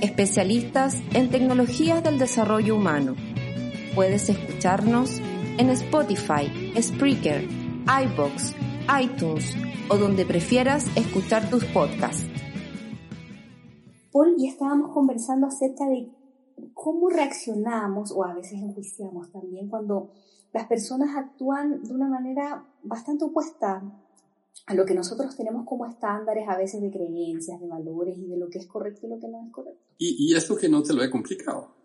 especialistas 0.00 0.96
en 1.12 1.30
tecnologías 1.30 2.02
del 2.04 2.18
desarrollo 2.18 2.76
humano. 2.76 3.16
Puedes 3.94 4.28
escucharnos 4.28 5.20
en 5.56 5.70
Spotify, 5.70 6.72
Spreaker, 6.82 7.44
iBox, 7.86 8.52
iTunes 9.00 9.54
o 9.88 9.96
donde 9.96 10.26
prefieras 10.26 10.84
escuchar 10.96 11.48
tus 11.48 11.64
podcasts. 11.66 12.24
Paul, 14.10 14.34
ya 14.36 14.50
estábamos 14.50 14.92
conversando 14.92 15.46
acerca 15.46 15.86
de 15.86 16.10
cómo 16.72 17.08
reaccionamos 17.08 18.10
o 18.10 18.24
a 18.24 18.34
veces 18.34 18.54
enjuiciamos 18.54 19.30
también 19.30 19.68
cuando 19.68 20.10
las 20.52 20.66
personas 20.66 21.16
actúan 21.16 21.84
de 21.84 21.94
una 21.94 22.08
manera 22.08 22.66
bastante 22.82 23.26
opuesta 23.26 23.80
a 24.66 24.74
lo 24.74 24.84
que 24.84 24.94
nosotros 24.94 25.36
tenemos 25.36 25.64
como 25.66 25.86
estándares 25.86 26.48
a 26.48 26.56
veces 26.56 26.80
de 26.80 26.90
creencias, 26.90 27.60
de 27.60 27.68
valores 27.68 28.18
y 28.18 28.26
de 28.26 28.38
lo 28.38 28.48
que 28.48 28.58
es 28.58 28.66
correcto 28.66 29.06
y 29.06 29.10
lo 29.10 29.20
que 29.20 29.28
no 29.28 29.44
es 29.46 29.52
correcto. 29.52 29.80
Y, 29.98 30.16
y 30.18 30.34
eso 30.34 30.56
que 30.56 30.68
no 30.68 30.82
te 30.82 30.94
lo 30.94 31.04
he 31.04 31.10
complicado 31.10 31.83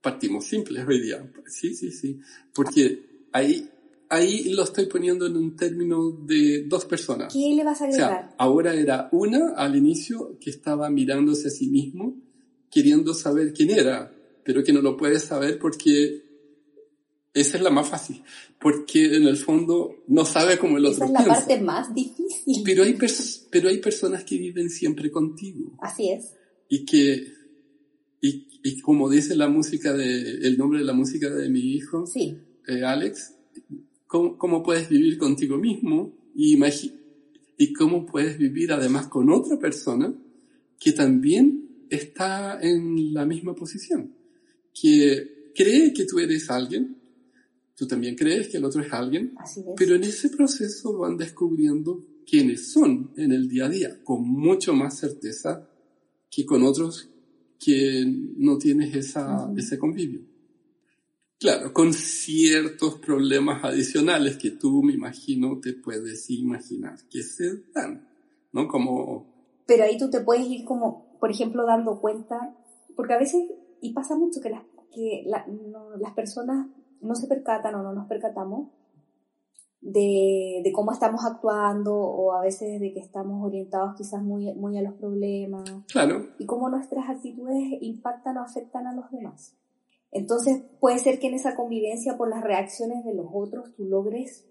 partimos 0.00 0.44
simples 0.44 0.86
hoy 0.86 1.00
día. 1.00 1.30
Sí, 1.46 1.74
sí, 1.74 1.90
sí. 1.90 2.18
Porque 2.54 3.26
ahí, 3.32 3.68
ahí 4.08 4.52
lo 4.52 4.64
estoy 4.64 4.86
poniendo 4.86 5.26
en 5.26 5.36
un 5.36 5.56
término 5.56 6.10
de 6.10 6.64
dos 6.66 6.84
personas. 6.84 7.32
¿Qué 7.32 7.54
le 7.54 7.64
vas 7.64 7.80
a 7.80 7.84
agregar? 7.84 8.10
O 8.10 8.12
sea, 8.12 8.34
ahora 8.38 8.74
era 8.74 9.08
una 9.12 9.54
al 9.56 9.76
inicio 9.76 10.38
que 10.40 10.50
estaba 10.50 10.90
mirándose 10.90 11.48
a 11.48 11.50
sí 11.50 11.68
mismo, 11.68 12.16
queriendo 12.70 13.14
saber 13.14 13.52
quién 13.52 13.70
era, 13.70 14.12
pero 14.44 14.64
que 14.64 14.72
no 14.72 14.80
lo 14.80 14.96
puede 14.96 15.18
saber 15.18 15.58
porque 15.58 16.30
esa 17.32 17.56
es 17.58 17.62
la 17.62 17.70
más 17.70 17.88
fácil, 17.88 18.22
porque 18.60 19.16
en 19.16 19.24
el 19.24 19.36
fondo 19.36 20.02
no 20.08 20.24
sabe 20.24 20.58
cómo 20.58 20.78
el 20.78 20.86
otro 20.86 21.04
Esa 21.04 21.06
es 21.06 21.12
la 21.12 21.24
parte 21.24 21.60
más 21.60 21.94
difícil. 21.94 22.62
Pero 22.64 22.82
hay, 22.82 22.96
pero 23.50 23.68
hay 23.68 23.78
personas 23.78 24.24
que 24.24 24.36
viven 24.36 24.68
siempre 24.68 25.10
contigo. 25.10 25.72
Así 25.80 26.10
es. 26.10 26.34
Y 26.68 26.84
que 26.84 27.39
y, 28.20 28.46
y, 28.62 28.80
como 28.80 29.08
dice 29.08 29.34
la 29.34 29.48
música 29.48 29.94
de, 29.94 30.46
el 30.46 30.58
nombre 30.58 30.80
de 30.80 30.84
la 30.84 30.92
música 30.92 31.30
de 31.30 31.48
mi 31.48 31.74
hijo, 31.74 32.06
sí. 32.06 32.36
eh, 32.68 32.84
Alex, 32.84 33.34
¿cómo, 34.06 34.36
¿cómo, 34.36 34.62
puedes 34.62 34.88
vivir 34.88 35.16
contigo 35.16 35.56
mismo 35.56 36.12
y, 36.34 36.58
y 37.56 37.72
cómo 37.72 38.04
puedes 38.04 38.38
vivir 38.38 38.72
además 38.72 39.08
con 39.08 39.30
otra 39.30 39.58
persona 39.58 40.14
que 40.78 40.92
también 40.92 41.86
está 41.90 42.60
en 42.60 43.12
la 43.12 43.26
misma 43.26 43.54
posición, 43.54 44.14
que 44.72 45.50
cree 45.54 45.92
que 45.92 46.04
tú 46.04 46.18
eres 46.18 46.50
alguien, 46.50 46.96
tú 47.76 47.86
también 47.86 48.14
crees 48.14 48.48
que 48.48 48.58
el 48.58 48.64
otro 48.64 48.82
es 48.82 48.92
alguien, 48.92 49.34
es. 49.44 49.60
pero 49.76 49.94
en 49.96 50.04
ese 50.04 50.28
proceso 50.28 50.96
van 50.98 51.16
descubriendo 51.16 52.06
quiénes 52.26 52.72
son 52.72 53.10
en 53.16 53.32
el 53.32 53.48
día 53.48 53.66
a 53.66 53.68
día, 53.68 54.04
con 54.04 54.22
mucho 54.28 54.72
más 54.72 54.98
certeza 54.98 55.68
que 56.30 56.46
con 56.46 56.62
otros 56.62 57.10
que 57.60 58.04
no 58.38 58.58
tienes 58.58 58.94
esa, 58.96 59.52
ese 59.56 59.78
convivio. 59.78 60.22
Claro, 61.38 61.72
con 61.72 61.92
ciertos 61.92 62.96
problemas 62.96 63.64
adicionales 63.64 64.36
que 64.36 64.50
tú, 64.50 64.82
me 64.82 64.92
imagino, 64.92 65.58
te 65.60 65.74
puedes 65.74 66.28
imaginar 66.30 66.98
que 67.10 67.22
se 67.22 67.64
dan, 67.74 68.08
¿no? 68.52 68.66
Como... 68.66 69.26
Pero 69.66 69.84
ahí 69.84 69.96
tú 69.98 70.10
te 70.10 70.20
puedes 70.20 70.46
ir 70.46 70.64
como, 70.64 71.18
por 71.18 71.30
ejemplo, 71.30 71.64
dando 71.64 72.00
cuenta, 72.00 72.56
porque 72.96 73.14
a 73.14 73.18
veces, 73.18 73.42
y 73.80 73.92
pasa 73.92 74.16
mucho 74.16 74.40
que 74.40 74.50
las, 74.50 74.62
que 74.94 75.24
las 75.26 76.14
personas 76.14 76.66
no 77.00 77.14
se 77.14 77.26
percatan 77.26 77.74
o 77.74 77.82
no 77.82 77.92
nos 77.92 78.06
percatamos 78.06 78.68
de, 79.80 80.60
de, 80.62 80.72
cómo 80.72 80.92
estamos 80.92 81.24
actuando 81.24 81.94
o 81.94 82.32
a 82.32 82.42
veces 82.42 82.80
de 82.80 82.92
que 82.92 83.00
estamos 83.00 83.44
orientados 83.44 83.94
quizás 83.96 84.22
muy, 84.22 84.52
muy 84.54 84.76
a 84.76 84.82
los 84.82 84.94
problemas. 84.94 85.64
Claro. 85.90 86.26
Y 86.38 86.46
cómo 86.46 86.68
nuestras 86.68 87.08
actitudes 87.08 87.78
impactan 87.80 88.36
o 88.36 88.42
afectan 88.42 88.86
a 88.86 88.94
los 88.94 89.10
demás. 89.10 89.56
Entonces 90.12 90.62
puede 90.80 90.98
ser 90.98 91.18
que 91.18 91.28
en 91.28 91.34
esa 91.34 91.56
convivencia 91.56 92.16
por 92.16 92.28
las 92.28 92.42
reacciones 92.42 93.04
de 93.04 93.14
los 93.14 93.26
otros 93.32 93.74
tú 93.76 93.84
logres 93.84 94.46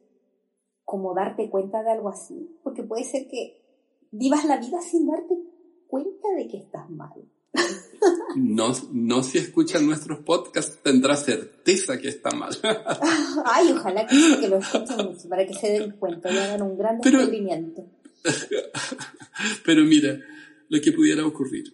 como 0.85 1.13
darte 1.13 1.49
cuenta 1.49 1.83
de 1.83 1.91
algo 1.91 2.09
así, 2.09 2.57
porque 2.63 2.81
puede 2.81 3.03
ser 3.03 3.27
que 3.27 3.61
vivas 4.11 4.45
la 4.45 4.57
vida 4.57 4.81
sin 4.81 5.05
darte 5.05 5.35
cuenta 5.87 6.29
de 6.35 6.47
que 6.47 6.57
estás 6.57 6.89
mal. 6.89 7.29
No, 8.35 8.73
no 8.91 9.23
si 9.23 9.37
escuchan 9.37 9.85
nuestros 9.85 10.19
podcasts 10.19 10.79
tendrá 10.83 11.15
certeza 11.15 11.97
que 11.97 12.09
está 12.09 12.31
mal. 12.31 12.55
Ay, 13.45 13.71
ojalá 13.71 14.05
que, 14.07 14.47
lo 14.47 14.57
escuchen 14.57 15.29
para 15.29 15.45
que 15.45 15.53
se 15.53 15.67
den 15.67 15.91
cuenta 15.91 16.31
y 16.31 16.37
hagan 16.37 16.61
un 16.61 16.77
gran 16.77 16.99
descubrimiento. 16.99 17.85
Pero, 19.65 19.83
mira, 19.83 20.19
lo 20.69 20.81
que 20.81 20.91
pudiera 20.91 21.25
ocurrir. 21.25 21.73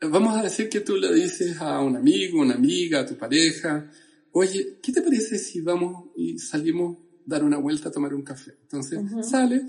Vamos 0.00 0.36
a 0.36 0.42
decir 0.42 0.68
que 0.68 0.80
tú 0.80 0.96
le 0.96 1.12
dices 1.12 1.60
a 1.60 1.80
un 1.80 1.96
amigo, 1.96 2.40
una 2.40 2.54
amiga, 2.54 3.00
a 3.00 3.06
tu 3.06 3.16
pareja, 3.16 3.90
oye, 4.32 4.78
¿qué 4.82 4.92
te 4.92 5.02
parece 5.02 5.38
si 5.38 5.60
vamos 5.60 6.10
y 6.16 6.38
salimos 6.38 6.96
a 6.96 7.00
dar 7.26 7.44
una 7.44 7.58
vuelta 7.58 7.88
a 7.88 7.92
tomar 7.92 8.14
un 8.14 8.22
café? 8.22 8.56
Entonces 8.62 9.00
sales, 9.22 9.62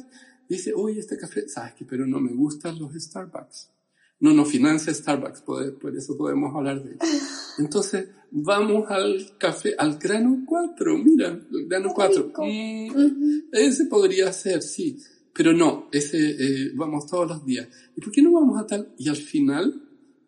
dice, 0.50 0.74
oye, 0.76 1.00
este 1.00 1.18
café, 1.18 1.48
sabes 1.48 1.74
que 1.74 1.86
pero 1.86 2.06
no 2.06 2.20
me 2.20 2.34
gustan 2.34 2.78
los 2.78 2.94
Starbucks 2.94 3.75
no 4.20 4.34
nos 4.34 4.50
financia 4.50 4.94
Starbucks, 4.94 5.42
por, 5.42 5.96
eso 5.96 6.18
podemos 6.18 6.56
hablar 6.56 6.84
de 6.84 6.92
eso. 6.94 7.16
Entonces, 7.60 8.10
vamos 8.32 8.90
al 8.90 9.38
café, 9.38 9.76
al 9.78 9.98
grano 9.98 10.44
4, 10.46 10.98
mira, 10.98 11.28
el 11.30 11.68
grano 11.68 11.94
4. 11.94 12.32
Mm, 12.38 13.52
ese 13.52 13.86
podría 13.86 14.32
ser, 14.32 14.62
sí, 14.62 14.98
pero 15.34 15.54
no, 15.54 15.90
ese 15.92 16.18
eh, 16.18 16.72
vamos 16.76 17.08
todos 17.08 17.28
los 17.28 17.46
días. 17.46 17.68
¿Y 17.96 18.02
por 18.02 18.12
qué 18.12 18.22
no 18.22 18.32
vamos 18.32 18.62
a 18.62 18.66
tal? 18.66 18.94
Y 18.98 19.10
al 19.10 19.18
final, 19.18 19.84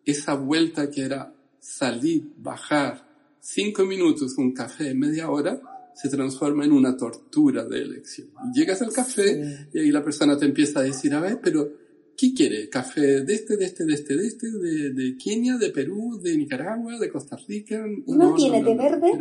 esa 0.06 0.36
vuelta 0.36 0.89
que 0.91 1.03
era 1.03 1.34
salir, 1.60 2.34
bajar, 2.38 3.08
cinco 3.39 3.86
minutos, 3.86 4.38
un 4.38 4.53
café, 4.53 4.94
media 4.94 5.29
hora, 5.29 5.62
se 5.94 6.10
transforma 6.10 6.63
en 6.63 6.74
una 6.74 6.96
tortura 6.96 7.65
de 7.65 7.82
elección. 7.82 8.27
llegas 8.53 8.82
al 8.82 8.94
café 8.94 9.67
y 9.74 9.79
ahí 9.79 9.91
la 9.91 10.03
persona 10.03 10.38
te 10.38 10.46
empieza 10.46 10.82
a 10.82 10.84
decir, 10.84 11.13
a 11.13 11.22
ver, 11.22 11.39
pero 11.41 11.87
¿qué 12.18 12.34
quiere? 12.34 12.68
¿Café 12.68 13.24
de 13.24 13.34
este, 13.34 13.56
de 13.56 13.66
este, 13.66 13.86
de 13.86 13.94
este, 13.94 14.18
de 14.18 14.28
este, 14.28 14.52
de, 14.52 14.90
de 14.90 15.18
Kenia, 15.18 15.58
de 15.58 15.70
Perú, 15.70 16.20
de 16.22 16.36
Nicaragua, 16.36 16.98
de 16.98 17.10
Costa 17.10 17.38
Rica? 17.48 17.86
¿No, 18.08 18.34
tiene 18.34 18.64
de 18.64 18.76
verde? 18.76 19.12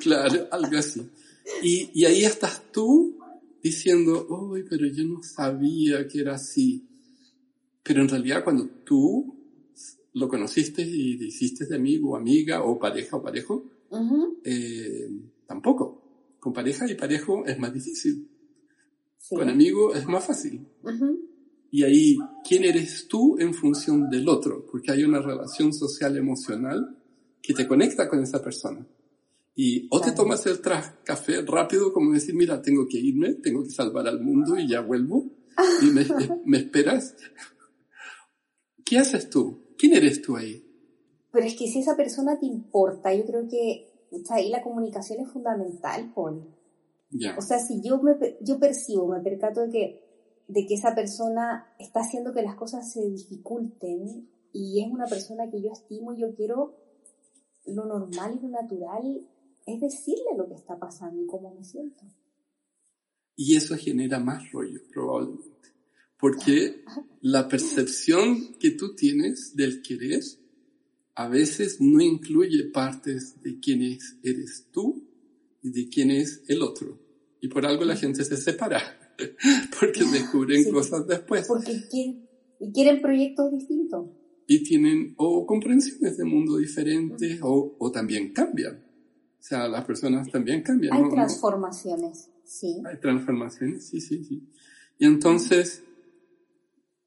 claro, 0.00 0.48
algo 0.52 0.78
así. 0.78 1.10
Y, 1.62 1.90
y 1.92 2.04
ahí 2.04 2.24
estás 2.24 2.62
tú 2.72 3.18
diciendo, 3.60 4.54
¡ay, 4.54 4.62
pero 4.68 4.86
yo 4.86 5.04
no 5.04 5.22
sabía 5.22 6.06
que 6.06 6.20
era 6.20 6.36
así! 6.36 6.86
Pero 7.82 8.02
en 8.02 8.08
realidad 8.08 8.44
cuando 8.44 8.66
tú 8.84 9.34
lo 10.14 10.28
conociste 10.28 10.82
y 10.82 11.18
te 11.18 11.24
hiciste 11.24 11.66
de 11.66 11.76
amigo 11.76 12.10
o 12.10 12.16
amiga 12.16 12.62
o 12.62 12.78
pareja 12.78 13.16
o 13.16 13.22
parejo, 13.22 13.64
eh, 14.44 15.10
tampoco. 15.46 16.04
Con 16.38 16.52
pareja 16.52 16.88
y 16.88 16.94
parejo 16.94 17.44
es 17.44 17.58
más 17.58 17.74
difícil. 17.74 18.28
Con 19.28 19.48
amigo 19.48 19.94
es 19.94 20.06
más 20.06 20.24
fácil. 20.24 20.66
Y 21.70 21.82
ahí, 21.82 22.16
¿quién 22.46 22.64
eres 22.64 23.08
tú 23.08 23.36
en 23.38 23.52
función 23.52 24.08
del 24.08 24.28
otro? 24.28 24.66
Porque 24.70 24.92
hay 24.92 25.04
una 25.04 25.20
relación 25.20 25.72
social 25.72 26.16
emocional 26.16 26.96
que 27.42 27.54
te 27.54 27.68
conecta 27.68 28.08
con 28.08 28.22
esa 28.22 28.42
persona. 28.42 28.86
Y 29.54 29.86
o 29.90 30.00
te 30.00 30.12
tomas 30.12 30.46
el 30.46 30.60
café 30.60 31.42
rápido 31.42 31.92
como 31.92 32.12
decir, 32.12 32.34
mira, 32.34 32.62
tengo 32.62 32.86
que 32.88 32.98
irme, 32.98 33.34
tengo 33.34 33.64
que 33.64 33.70
salvar 33.70 34.06
al 34.06 34.20
mundo 34.20 34.56
y 34.56 34.68
ya 34.68 34.80
vuelvo. 34.80 35.26
Y 35.82 35.86
me, 35.86 36.06
me 36.44 36.58
esperas. 36.58 37.16
¿Qué 38.84 38.98
haces 38.98 39.28
tú? 39.28 39.74
¿Quién 39.76 39.94
eres 39.94 40.22
tú 40.22 40.36
ahí? 40.36 40.64
Pero 41.32 41.46
es 41.46 41.54
que 41.54 41.66
si 41.66 41.80
esa 41.80 41.96
persona 41.96 42.38
te 42.38 42.46
importa, 42.46 43.14
yo 43.14 43.24
creo 43.26 43.48
que 43.48 43.88
ahí 44.30 44.48
la 44.48 44.62
comunicación 44.62 45.20
es 45.20 45.30
fundamental, 45.30 46.12
Paul. 46.14 46.54
O 47.36 47.42
sea, 47.42 47.58
si 47.58 47.82
yo, 47.82 48.02
me, 48.02 48.16
yo 48.40 48.58
percibo, 48.58 49.08
me 49.08 49.20
percato 49.20 49.62
de 49.62 49.70
que, 49.70 50.07
de 50.48 50.66
que 50.66 50.74
esa 50.74 50.94
persona 50.94 51.74
está 51.78 52.00
haciendo 52.00 52.32
que 52.32 52.42
las 52.42 52.56
cosas 52.56 52.90
se 52.90 53.06
dificulten 53.08 54.28
y 54.52 54.82
es 54.82 54.90
una 54.90 55.06
persona 55.06 55.48
que 55.50 55.62
yo 55.62 55.70
estimo 55.70 56.14
y 56.14 56.20
yo 56.20 56.34
quiero, 56.34 56.74
lo 57.66 57.84
normal 57.84 58.38
y 58.38 58.42
lo 58.42 58.48
natural 58.48 59.28
es 59.66 59.80
decirle 59.80 60.36
lo 60.36 60.48
que 60.48 60.54
está 60.54 60.78
pasando 60.78 61.22
y 61.22 61.26
cómo 61.26 61.54
me 61.54 61.62
siento. 61.62 62.02
Y 63.36 63.56
eso 63.56 63.76
genera 63.76 64.18
más 64.18 64.50
rollo, 64.50 64.80
probablemente. 64.90 65.68
Porque 66.18 66.82
la 67.20 67.46
percepción 67.46 68.54
que 68.58 68.70
tú 68.70 68.94
tienes 68.94 69.54
del 69.54 69.82
querer 69.82 70.22
a 71.14 71.28
veces 71.28 71.78
no 71.80 72.00
incluye 72.00 72.70
partes 72.72 73.42
de 73.42 73.60
quién 73.60 73.82
eres 74.22 74.68
tú 74.72 75.04
y 75.62 75.70
de 75.70 75.88
quién 75.90 76.10
es 76.10 76.42
el 76.48 76.62
otro. 76.62 76.98
Y 77.40 77.48
por 77.48 77.66
algo 77.66 77.84
la 77.84 77.96
gente 77.96 78.24
se 78.24 78.36
separa, 78.36 79.07
porque 79.80 80.04
descubren 80.04 80.70
cosas 80.70 81.06
después. 81.06 81.46
Porque 81.46 81.88
quieren, 81.90 82.28
quieren 82.72 83.00
proyectos 83.00 83.52
distintos. 83.52 84.10
Y 84.46 84.62
tienen 84.62 85.14
o 85.18 85.44
comprensiones 85.46 86.16
de 86.16 86.24
mundo 86.24 86.56
diferentes 86.56 87.38
o, 87.42 87.76
o 87.78 87.92
también 87.92 88.32
cambian. 88.32 88.76
O 89.38 89.42
sea, 89.42 89.68
las 89.68 89.84
personas 89.84 90.30
también 90.30 90.62
cambian. 90.62 90.94
Hay 90.94 91.10
transformaciones, 91.10 92.30
sí. 92.44 92.82
Hay 92.86 92.98
transformaciones, 92.98 93.86
sí, 93.86 94.00
sí, 94.00 94.24
sí. 94.24 94.48
Y 94.98 95.06
entonces, 95.06 95.84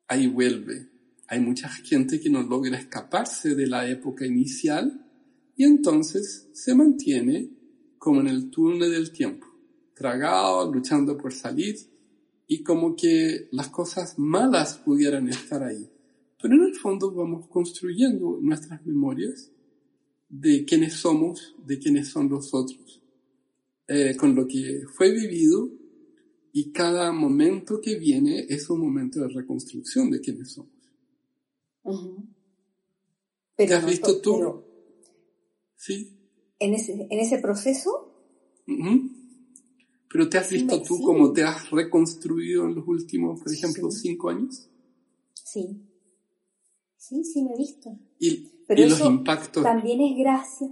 ahí 0.07 0.27
vuelve. 0.27 0.89
Hay 1.27 1.39
mucha 1.39 1.69
gente 1.69 2.19
que 2.19 2.29
no 2.29 2.43
logra 2.43 2.77
escaparse 2.77 3.55
de 3.55 3.67
la 3.67 3.89
época 3.89 4.25
inicial 4.25 5.07
y 5.55 5.63
entonces 5.63 6.49
se 6.53 6.75
mantiene 6.75 7.49
como 7.97 8.19
en 8.21 8.27
el 8.27 8.49
túnel 8.49 8.91
del 8.91 9.11
tiempo, 9.11 9.47
tragado, 9.95 10.71
luchando 10.73 11.17
por 11.17 11.33
salir 11.33 11.90
y 12.47 12.63
como 12.63 12.95
que 12.95 13.47
las 13.51 13.69
cosas 13.69 14.17
malas 14.17 14.77
pudieran 14.77 15.29
estar 15.29 15.63
ahí. 15.63 15.89
Pero 16.41 16.55
en 16.55 16.63
el 16.63 16.75
fondo 16.75 17.11
vamos 17.13 17.47
construyendo 17.47 18.39
nuestras 18.41 18.85
memorias 18.85 19.51
de 20.27 20.65
quiénes 20.65 20.93
somos, 20.93 21.55
de 21.65 21.77
quiénes 21.77 22.09
son 22.09 22.29
los 22.29 22.53
otros, 22.53 23.01
eh, 23.87 24.15
con 24.17 24.35
lo 24.35 24.47
que 24.47 24.83
fue 24.93 25.11
vivido 25.11 25.69
y 26.53 26.71
cada 26.71 27.11
momento 27.11 27.79
que 27.81 27.97
viene 27.97 28.45
es 28.49 28.69
un 28.69 28.81
momento 28.81 29.19
de 29.21 29.27
reconstrucción 29.29 30.09
de 30.09 30.19
quiénes 30.19 30.51
somos. 30.51 30.71
¿Te 33.55 33.73
has 33.73 33.85
visto 33.85 34.19
tú? 34.21 34.63
¿Sí? 35.75 36.17
¿En 36.59 36.73
ese, 36.73 36.93
en 36.93 37.19
ese 37.19 37.39
proceso? 37.39 38.13
¿Pero 40.11 40.29
te 40.29 40.37
has 40.37 40.49
visto 40.49 40.81
tú 40.81 41.01
como 41.01 41.31
te 41.31 41.43
has 41.43 41.69
reconstruido 41.69 42.65
en 42.65 42.75
los 42.75 42.87
últimos, 42.87 43.41
por 43.41 43.51
ejemplo, 43.51 43.89
cinco 43.91 44.29
años? 44.29 44.69
Sí. 45.33 45.87
Sí, 46.97 47.23
sí 47.23 47.43
me 47.43 47.53
he 47.53 47.57
visto. 47.57 47.97
Y, 48.19 48.47
pero 48.67 48.87
los 48.87 49.01
impactos. 49.01 49.63
También 49.63 50.01
es 50.01 50.17
gracias. 50.17 50.71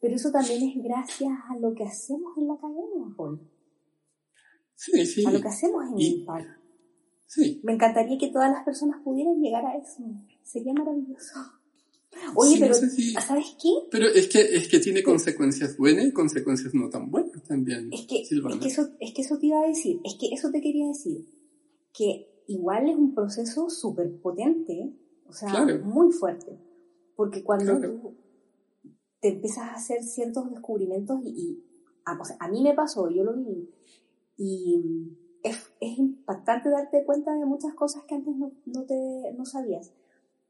Pero 0.00 0.16
eso 0.16 0.30
también 0.30 0.62
es 0.68 0.82
gracias 0.82 1.32
a 1.48 1.58
lo 1.58 1.74
que 1.74 1.84
hacemos 1.84 2.36
en 2.36 2.48
la 2.48 2.54
academia, 2.54 3.14
Paul. 3.16 3.40
Sí, 4.74 5.06
sí. 5.06 5.24
A 5.26 5.30
lo 5.30 5.40
que 5.40 5.48
hacemos 5.48 5.84
en 5.86 5.94
el 5.94 6.02
Impact. 6.02 6.48
Sí. 7.26 7.60
Me 7.62 7.72
encantaría 7.72 8.18
que 8.18 8.32
todas 8.32 8.50
las 8.50 8.64
personas 8.64 9.00
pudieran 9.04 9.40
llegar 9.40 9.64
a 9.64 9.76
eso. 9.76 10.02
Sería 10.42 10.72
maravilloso. 10.72 11.38
Oye, 12.34 12.56
pero 12.58 12.74
¿sabes 12.74 13.56
qué? 13.60 13.68
Pero 13.90 14.06
es 14.06 14.28
que, 14.28 14.40
es 14.40 14.68
que 14.68 14.78
tiene 14.80 15.02
consecuencias 15.02 15.76
buenas 15.76 16.06
y 16.06 16.12
consecuencias 16.12 16.74
no 16.74 16.88
tan 16.88 17.10
buenas 17.10 17.42
también. 17.44 17.92
Es 17.92 18.06
que, 18.06 18.22
es 18.22 18.28
que, 18.28 18.68
eso, 18.68 18.88
es 19.00 19.12
que 19.12 19.22
eso 19.22 19.38
te 19.38 19.46
iba 19.46 19.60
a 19.62 19.66
decir, 19.66 20.00
es 20.04 20.14
que 20.14 20.28
eso 20.32 20.50
te 20.50 20.60
quería 20.60 20.88
decir, 20.88 21.26
que 21.92 22.44
igual 22.48 22.88
es 22.88 22.96
un 22.96 23.14
proceso 23.14 23.68
súper 23.70 24.20
potente, 24.20 24.94
o 25.26 25.32
sea, 25.32 25.66
muy 25.84 26.12
fuerte, 26.12 26.58
porque 27.16 27.42
cuando 27.42 27.80
tú 27.80 28.14
te 29.20 29.28
empiezas 29.28 29.68
a 29.68 29.74
hacer 29.74 30.02
ciertos 30.02 30.50
descubrimientos 30.50 31.20
y, 31.24 31.62
a, 32.04 32.18
a 32.40 32.48
mí 32.48 32.62
me 32.62 32.74
pasó, 32.74 33.08
yo 33.10 33.24
lo 33.24 33.34
viví, 33.34 33.70
y 34.36 35.16
es, 35.42 35.56
es, 35.80 35.98
impactante 35.98 36.70
darte 36.70 37.04
cuenta 37.04 37.32
de 37.34 37.44
muchas 37.46 37.74
cosas 37.74 38.04
que 38.04 38.14
antes 38.14 38.34
no, 38.36 38.52
no, 38.66 38.84
te, 38.84 39.32
no 39.36 39.44
sabías. 39.44 39.92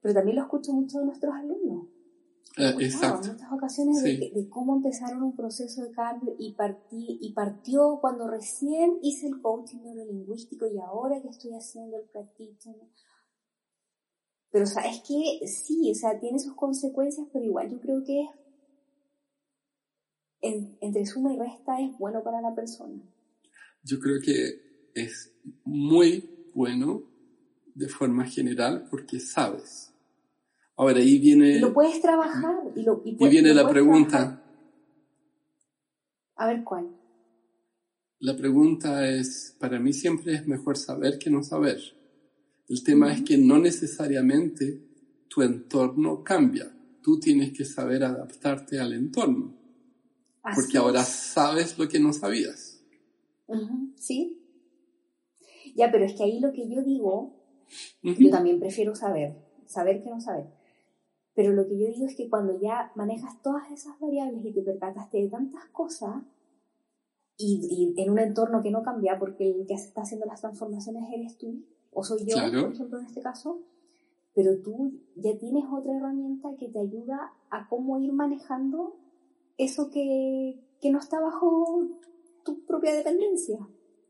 Pero 0.02 0.14
también 0.14 0.36
lo 0.36 0.42
escucho 0.42 0.72
mucho 0.72 0.98
de 0.98 1.06
nuestros 1.06 1.32
alumnos. 1.34 1.86
Eh, 2.58 2.74
exacto. 2.80 3.28
En 3.28 3.32
muchas 3.34 3.52
ocasiones 3.52 4.02
de, 4.02 4.48
cómo 4.50 4.76
empezaron 4.76 5.22
un 5.22 5.34
proceso 5.34 5.82
de 5.82 5.92
cambio 5.92 6.34
y, 6.38 6.52
partí, 6.52 7.18
y 7.20 7.32
partió 7.32 7.98
cuando 8.00 8.28
recién 8.28 8.98
hice 9.02 9.28
el 9.28 9.40
coaching 9.40 9.78
neurolingüístico 9.78 10.66
y 10.66 10.78
ahora 10.78 11.22
que 11.22 11.28
estoy 11.28 11.52
haciendo 11.52 11.96
el 11.96 12.04
practitioner. 12.10 12.88
Pero 14.50 14.66
sabes 14.66 15.02
que 15.08 15.46
sí, 15.46 15.90
o 15.90 15.94
sea, 15.94 16.20
tiene 16.20 16.38
sus 16.38 16.54
consecuencias, 16.54 17.26
pero 17.32 17.44
igual 17.44 17.70
yo 17.70 17.80
creo 17.80 18.04
que 18.04 18.28
entre 20.42 21.06
suma 21.06 21.32
y 21.32 21.38
resta 21.38 21.80
es 21.80 21.96
bueno 21.98 22.22
para 22.22 22.42
la 22.42 22.54
persona. 22.54 23.00
Yo 23.84 23.98
creo 23.98 24.20
que 24.20 24.90
es 24.94 25.32
muy 25.64 26.50
bueno 26.52 27.04
de 27.74 27.88
forma 27.88 28.26
general 28.26 28.86
porque 28.90 29.20
sabes. 29.20 29.91
Ahí 30.88 31.18
viene... 31.18 31.60
lo 31.60 31.72
puedes 31.72 32.00
trabajar 32.00 32.56
y, 32.74 32.82
lo, 32.82 33.02
y, 33.04 33.28
viene 33.28 33.54
la 33.54 33.68
pregunta. 33.68 34.42
A 36.36 36.46
ver 36.46 36.64
cuál. 36.64 36.88
La 38.18 38.36
pregunta 38.36 39.08
es, 39.08 39.56
para 39.58 39.78
mí 39.80 39.92
siempre 39.92 40.34
es 40.34 40.46
mejor 40.46 40.76
saber 40.76 41.18
que 41.18 41.30
no 41.30 41.42
saber. 41.42 41.78
El 42.68 42.82
tema 42.84 43.12
es 43.12 43.22
que 43.22 43.36
no 43.36 43.58
necesariamente 43.58 44.80
tu 45.28 45.42
entorno 45.42 46.22
cambia. 46.22 46.72
Tú 47.02 47.18
tienes 47.18 47.52
que 47.52 47.64
saber 47.64 48.04
adaptarte 48.04 48.78
al 48.78 48.92
entorno. 48.92 49.54
porque 50.54 50.78
ahora 50.78 51.02
sabes 51.02 51.78
lo 51.78 51.88
que 51.88 52.00
no 52.00 52.12
sabías. 52.12 52.80
Sí, 53.96 54.42
ya, 55.74 55.90
pero 55.90 56.04
es 56.04 56.14
que 56.14 56.24
ahí 56.24 56.40
lo 56.40 56.52
que 56.52 56.68
yo 56.68 56.82
digo, 56.82 57.34
yo 58.02 58.30
también 58.30 58.60
prefiero 58.60 58.94
saber, 58.94 59.36
saber 59.66 60.02
que 60.02 60.10
no 60.10 60.20
saber. 60.20 60.46
Pero 61.34 61.52
lo 61.52 61.66
que 61.66 61.78
yo 61.78 61.86
digo 61.86 62.06
es 62.06 62.16
que 62.16 62.28
cuando 62.28 62.60
ya 62.60 62.92
manejas 62.94 63.40
todas 63.42 63.70
esas 63.70 63.98
variables 63.98 64.44
y 64.44 64.52
te 64.52 64.62
percataste 64.62 65.18
de 65.18 65.28
tantas 65.28 65.64
cosas, 65.66 66.22
y, 67.38 67.94
en 67.96 68.10
un 68.10 68.18
entorno 68.18 68.62
que 68.62 68.70
no 68.70 68.82
cambia, 68.82 69.18
porque 69.18 69.50
el 69.50 69.66
que 69.66 69.74
está 69.74 70.02
haciendo 70.02 70.26
las 70.26 70.40
transformaciones 70.40 71.04
eres 71.12 71.38
tú, 71.38 71.64
o 71.92 72.04
soy 72.04 72.24
yo, 72.26 72.36
por 72.36 72.72
ejemplo, 72.72 72.98
en 72.98 73.06
este 73.06 73.22
caso, 73.22 73.60
pero 74.34 74.58
tú 74.62 75.00
ya 75.16 75.36
tienes 75.38 75.64
otra 75.70 75.96
herramienta 75.96 76.50
que 76.58 76.68
te 76.68 76.78
ayuda 76.78 77.32
a 77.50 77.68
cómo 77.68 77.98
ir 77.98 78.12
manejando 78.12 78.96
eso 79.58 79.90
que, 79.90 80.58
que 80.80 80.90
no 80.90 80.98
está 80.98 81.20
bajo 81.20 81.88
tu 82.44 82.64
propia 82.64 82.94
dependencia. 82.94 83.58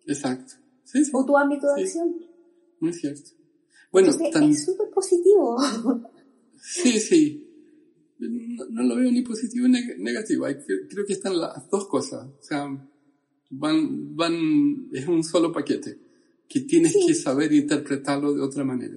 Exacto 0.06 0.54
o 1.12 1.24
tu 1.24 1.36
ámbito 1.36 1.66
de 1.74 1.82
acción. 1.82 2.16
Muy 2.80 2.92
cierto. 2.92 3.30
Bueno, 3.90 4.08
es 4.08 4.64
súper 4.64 4.90
positivo. 4.90 5.56
Sí, 6.62 7.00
sí. 7.00 7.48
No, 8.20 8.82
lo 8.84 8.94
veo 8.94 9.10
ni 9.10 9.22
positivo 9.22 9.66
ni 9.66 9.80
negativo. 9.98 10.46
creo 10.88 11.04
que 11.04 11.12
están 11.12 11.38
las 11.38 11.68
dos 11.68 11.88
cosas. 11.88 12.24
O 12.24 12.42
sea, 12.42 12.68
van, 13.50 14.16
van, 14.16 14.88
es 14.92 15.06
un 15.08 15.24
solo 15.24 15.52
paquete. 15.52 15.98
que 16.48 16.60
tienes 16.60 16.94
que 17.04 17.14
saber 17.14 17.52
interpretarlo 17.52 18.32
de 18.32 18.42
otra 18.42 18.62
manera. 18.62 18.96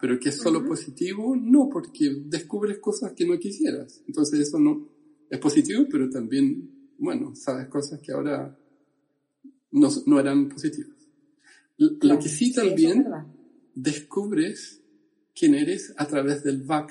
Pero 0.00 0.18
que 0.18 0.30
es 0.30 0.36
solo 0.36 0.64
positivo, 0.64 1.36
no, 1.36 1.68
porque 1.68 2.22
descubres 2.26 2.78
cosas 2.78 3.12
que 3.12 3.26
no 3.26 3.38
quisieras. 3.38 4.02
Entonces 4.06 4.40
eso 4.40 4.58
no 4.58 4.88
es 5.30 5.38
positivo, 5.38 5.86
pero 5.90 6.10
también, 6.10 6.94
bueno, 6.98 7.34
sabes 7.36 7.68
cosas 7.68 8.00
que 8.00 8.12
ahora 8.12 8.58
no, 9.70 9.88
no 10.06 10.18
eran 10.18 10.48
positivas. 10.48 10.96
Lo 11.76 12.18
que 12.18 12.28
sí 12.28 12.52
también 12.52 13.06
descubres 13.74 14.82
quién 15.38 15.54
eres 15.54 15.94
a 15.96 16.06
través 16.06 16.42
del 16.42 16.62
back. 16.62 16.90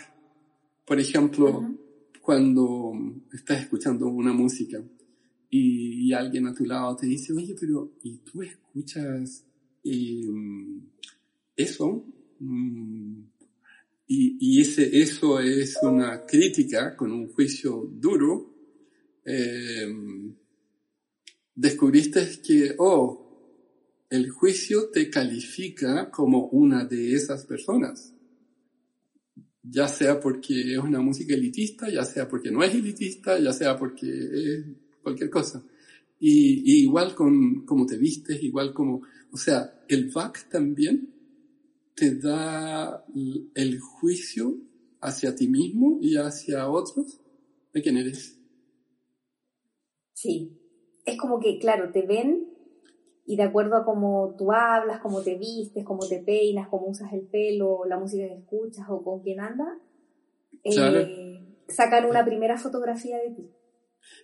Por 0.85 0.99
ejemplo, 0.99 1.77
cuando 2.21 2.93
estás 3.33 3.61
escuchando 3.61 4.07
una 4.07 4.31
música 4.31 4.81
y, 5.49 6.13
alguien 6.13 6.47
a 6.47 6.53
tu 6.53 6.65
lado 6.65 6.95
te 6.95 7.05
dice, 7.05 7.33
oye, 7.33 7.55
pero 7.59 7.91
¿y 8.03 8.19
tú 8.19 8.41
escuchas 8.41 9.43
em, 9.83 10.81
eso? 11.55 12.05
Mm, 12.39 13.21
y, 14.07 14.61
ese, 14.61 15.01
eso 15.01 15.41
es 15.41 15.77
una 15.81 16.25
crítica 16.25 16.95
con 16.95 17.11
un 17.11 17.27
juicio 17.33 17.89
duro. 17.91 18.53
Em, 19.25 20.33
descubriste 21.53 22.25
que, 22.41 22.75
oh, 22.77 23.25
el 24.09 24.29
juicio 24.29 24.89
te 24.89 25.09
califica 25.09 26.09
como 26.09 26.47
una 26.47 26.85
de 26.85 27.13
esas 27.13 27.45
personas. 27.45 28.13
Ya 29.69 29.87
sea 29.87 30.19
porque 30.19 30.73
es 30.73 30.77
una 30.77 31.01
música 31.01 31.33
elitista, 31.33 31.89
ya 31.89 32.03
sea 32.03 32.27
porque 32.27 32.51
no 32.51 32.63
es 32.63 32.73
elitista, 32.73 33.39
ya 33.39 33.51
sea 33.51 33.77
porque 33.77 34.07
es 34.07 34.65
cualquier 35.01 35.29
cosa. 35.29 35.63
Y, 36.19 36.81
igual 36.83 37.13
con 37.13 37.65
cómo 37.65 37.85
te 37.85 37.97
vistes, 37.97 38.41
igual 38.41 38.73
como, 38.73 39.01
o 39.31 39.37
sea, 39.37 39.83
el 39.87 40.09
VAC 40.09 40.49
también 40.49 41.13
te 41.95 42.15
da 42.15 43.05
el 43.55 43.79
juicio 43.79 44.57
hacia 45.01 45.35
ti 45.35 45.47
mismo 45.47 45.99
y 46.01 46.15
hacia 46.15 46.69
otros 46.69 47.19
de 47.73 47.81
quién 47.81 47.97
eres. 47.97 48.39
Sí, 50.13 50.51
es 51.05 51.17
como 51.17 51.39
que, 51.39 51.59
claro, 51.59 51.91
te 51.91 52.05
ven 52.05 52.56
y 53.29 53.35
de 53.35 53.43
acuerdo 53.43 53.75
a 53.75 53.83
cómo 53.83 54.35
tú 54.37 54.53
hablas, 54.53 55.01
cómo 55.01 55.21
te 55.21 55.37
vistes, 55.37 55.83
cómo 55.83 56.07
te 56.07 56.19
peinas, 56.19 56.69
cómo 56.69 56.87
usas 56.87 57.11
el 57.11 57.23
pelo, 57.23 57.83
la 57.85 57.99
música 57.99 58.25
que 58.25 58.35
escuchas 58.35 58.85
o 58.89 59.03
con 59.03 59.21
quién 59.21 59.41
andas, 59.41 59.77
eh, 60.63 61.45
sacan 61.67 62.05
una 62.05 62.23
primera 62.23 62.57
fotografía 62.57 63.17
de 63.17 63.31
ti. 63.31 63.51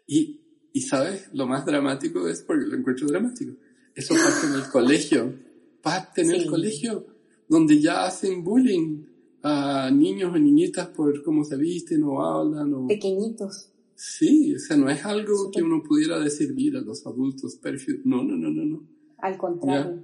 Y, 0.08 0.42
y 0.72 0.82
sabes, 0.82 1.30
lo 1.34 1.46
más 1.46 1.66
dramático 1.66 2.30
es 2.30 2.44
porque 2.44 2.66
lo 2.66 2.78
encuentro 2.78 3.08
dramático. 3.08 3.52
Eso 3.94 4.14
pasa 4.14 4.48
en 4.48 4.64
el 4.64 4.70
colegio. 4.72 5.34
Parte 5.82 6.22
en 6.22 6.32
el 6.32 6.46
colegio, 6.46 7.06
donde 7.50 7.82
ya 7.82 8.06
hacen 8.06 8.42
bullying 8.42 9.04
a 9.42 9.92
niños 9.92 10.34
o 10.34 10.40
niñitas 10.40 10.88
por 10.88 11.22
cómo 11.24 11.44
se 11.44 11.58
visten 11.58 12.04
o 12.04 12.24
hablan. 12.24 12.74
O... 12.74 12.88
Pequeñitos. 12.88 13.70
Sí, 13.96 14.56
o 14.56 14.60
sea, 14.60 14.78
no 14.78 14.90
es 14.90 15.04
algo 15.04 15.52
que 15.52 15.62
uno 15.62 15.84
pudiera 15.84 16.20
decir, 16.20 16.54
mira, 16.54 16.80
los 16.80 17.06
adultos 17.06 17.58
perfectos. 17.58 18.06
No, 18.06 18.24
no, 18.24 18.38
no, 18.38 18.50
no, 18.50 18.64
no. 18.64 18.93
Al 19.24 19.38
contrario. 19.38 20.04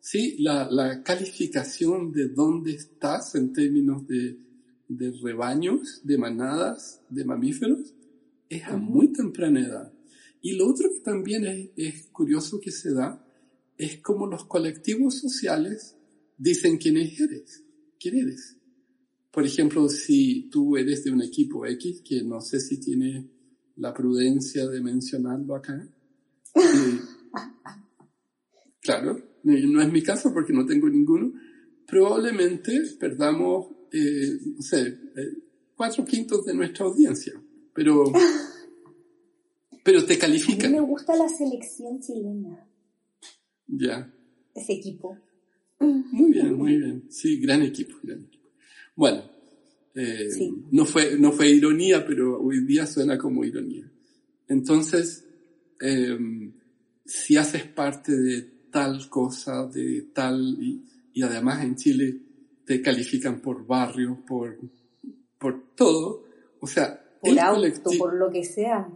Sí, 0.00 0.36
la, 0.38 0.70
la, 0.70 1.02
calificación 1.02 2.10
de 2.10 2.28
dónde 2.28 2.72
estás 2.72 3.34
en 3.34 3.52
términos 3.52 4.06
de, 4.06 4.38
de 4.88 5.12
rebaños, 5.22 6.00
de 6.02 6.16
manadas, 6.16 7.02
de 7.10 7.26
mamíferos, 7.26 7.92
es 8.48 8.64
a 8.64 8.78
muy 8.78 9.12
temprana 9.12 9.60
edad. 9.60 9.92
Y 10.40 10.56
lo 10.56 10.68
otro 10.68 10.88
que 10.88 11.00
también 11.00 11.44
es, 11.44 11.68
es 11.76 12.06
curioso 12.06 12.58
que 12.58 12.70
se 12.70 12.94
da 12.94 13.22
es 13.76 13.98
como 13.98 14.26
los 14.26 14.46
colectivos 14.46 15.18
sociales 15.18 15.94
dicen 16.38 16.78
quién 16.78 16.96
eres, 16.96 17.62
quién 18.00 18.16
eres. 18.16 18.56
Por 19.30 19.44
ejemplo, 19.44 19.86
si 19.90 20.48
tú 20.50 20.78
eres 20.78 21.04
de 21.04 21.10
un 21.10 21.20
equipo 21.20 21.66
X, 21.66 22.00
que 22.02 22.22
no 22.22 22.40
sé 22.40 22.58
si 22.60 22.80
tiene 22.80 23.28
la 23.76 23.92
prudencia 23.92 24.66
de 24.66 24.80
mencionarlo 24.80 25.56
acá. 25.56 25.86
Eh, 26.58 27.85
claro, 28.86 29.20
no 29.42 29.82
es 29.82 29.92
mi 29.92 30.02
caso 30.02 30.32
porque 30.32 30.52
no 30.52 30.64
tengo 30.64 30.88
ninguno. 30.88 31.32
Probablemente 31.86 32.80
perdamos, 32.98 33.66
eh, 33.92 34.38
no 34.56 34.62
sé, 34.62 34.86
eh, 34.86 35.36
cuatro 35.76 36.04
quintos 36.04 36.44
de 36.44 36.54
nuestra 36.54 36.86
audiencia, 36.86 37.32
pero, 37.74 38.04
pero 39.84 40.04
te 40.04 40.18
califican. 40.18 40.66
A 40.66 40.68
mí 40.70 40.74
me 40.76 40.86
gusta 40.86 41.16
la 41.16 41.28
selección 41.28 42.00
chilena. 42.00 42.66
Ya. 43.66 44.12
Ese 44.54 44.72
equipo. 44.74 45.18
Muy 45.80 46.32
bien, 46.32 46.54
muy 46.54 46.76
bien. 46.76 47.04
Sí, 47.10 47.38
gran 47.38 47.62
equipo, 47.62 47.96
gran 48.02 48.24
equipo. 48.24 48.48
Bueno, 48.94 49.22
eh, 49.94 50.28
no, 50.70 50.86
fue, 50.86 51.18
no 51.18 51.32
fue 51.32 51.50
ironía, 51.50 52.06
pero 52.06 52.40
hoy 52.40 52.64
día 52.64 52.86
suena 52.86 53.18
como 53.18 53.44
ironía. 53.44 53.90
Entonces, 54.48 55.24
eh, 55.80 56.18
si 57.04 57.36
haces 57.36 57.64
parte 57.64 58.16
de 58.16 58.55
tal 58.76 59.08
cosa, 59.08 59.66
de 59.66 60.10
tal, 60.12 60.38
y, 60.60 60.84
y, 61.14 61.22
además 61.22 61.64
en 61.64 61.76
Chile 61.76 62.20
te 62.66 62.82
califican 62.82 63.40
por 63.40 63.66
barrio, 63.66 64.22
por, 64.28 64.58
por 65.38 65.74
todo, 65.74 66.24
o 66.60 66.66
sea, 66.66 67.02
por 67.22 67.40
auto, 67.40 67.90
por 67.96 68.14
lo 68.14 68.30
que 68.30 68.44
sea. 68.44 68.86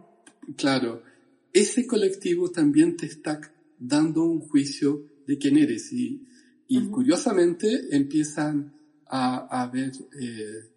Claro, 0.54 1.02
ese 1.50 1.86
colectivo 1.86 2.50
también 2.50 2.94
te 2.94 3.06
está 3.06 3.40
dando 3.78 4.22
un 4.24 4.40
juicio 4.40 5.06
de 5.26 5.38
quién 5.38 5.56
eres 5.56 5.90
y, 5.94 6.28
y 6.68 6.90
curiosamente 6.90 7.96
empiezan 7.96 8.74
a, 9.06 9.70
ver 9.72 9.92
eh, 10.20 10.74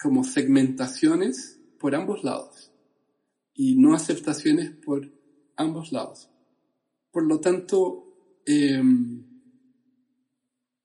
como 0.00 0.22
segmentaciones 0.22 1.58
por 1.80 1.96
ambos 1.96 2.22
lados 2.22 2.70
y 3.52 3.74
no 3.74 3.96
aceptaciones 3.96 4.70
por 4.70 5.10
ambos 5.56 5.90
lados. 5.90 6.30
Por 7.10 7.26
lo 7.26 7.40
tanto, 7.40 8.01
em, 8.46 9.32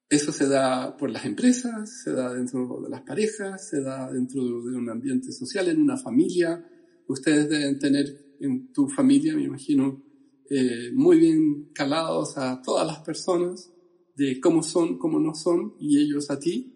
eso 0.08 0.32
se 0.32 0.48
da 0.48 0.96
por 0.96 1.10
las 1.10 1.26
empresas, 1.26 2.02
se 2.02 2.12
da 2.12 2.32
dentro 2.32 2.80
de 2.82 2.88
las 2.88 3.02
parejas, 3.02 3.68
se 3.68 3.82
da 3.82 4.10
dentro 4.10 4.42
de 4.42 4.76
un 4.76 4.88
ambiente 4.88 5.32
social, 5.32 5.68
en 5.68 5.82
una 5.82 5.98
familia. 5.98 6.66
Ustedes 7.08 7.48
deben 7.50 7.78
tener 7.78 8.36
en 8.40 8.72
tu 8.72 8.88
familia, 8.88 9.34
me 9.36 9.42
imagino, 9.42 10.02
eh, 10.48 10.90
muy 10.94 11.18
bien 11.18 11.70
calados 11.74 12.38
a 12.38 12.62
todas 12.62 12.86
las 12.86 13.00
personas 13.00 13.70
de 14.16 14.40
cómo 14.40 14.62
son, 14.62 14.98
cómo 14.98 15.20
no 15.20 15.34
son, 15.34 15.74
y 15.78 15.98
ellos 15.98 16.30
a 16.30 16.38
ti. 16.38 16.74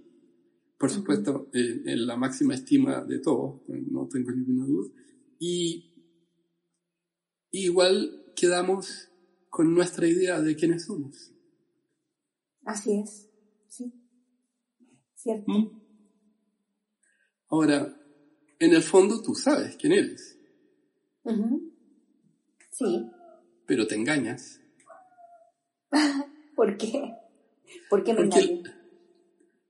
Por 0.79 0.91
supuesto, 0.91 1.49
eh, 1.55 1.83
en 1.87 2.07
la 2.07 2.17
máxima 2.17 2.55
estima 2.55 3.03
de 3.03 3.19
todos, 3.21 3.63
no 3.69 4.09
tengo 4.09 4.31
ninguna 4.31 4.67
duda. 4.67 4.91
Y, 5.39 5.91
igual 7.51 8.33
quedamos 8.37 9.09
con 9.53 9.75
nuestra 9.75 10.09
idea 10.09 10.41
de 10.41 10.57
quiénes 10.57 10.87
somos. 10.87 11.31
Así 12.65 12.99
es, 12.99 13.29
sí. 13.69 13.93
Cierto. 15.15 15.45
¿Mm? 15.47 15.79
Ahora, 17.51 17.95
en 18.59 18.73
el 18.73 18.83
fondo 18.83 19.21
tú 19.21 19.35
sabes 19.35 19.77
quién 19.77 19.93
eres. 19.93 20.39
Sí. 22.71 23.11
Pero 23.67 23.87
te 23.87 23.95
engañas. 23.95 24.59
¿Por 26.57 26.79
qué? 26.79 27.13
¿Por 27.91 28.03
qué 28.05 28.15
me 28.15 28.23
engaño? 28.23 28.63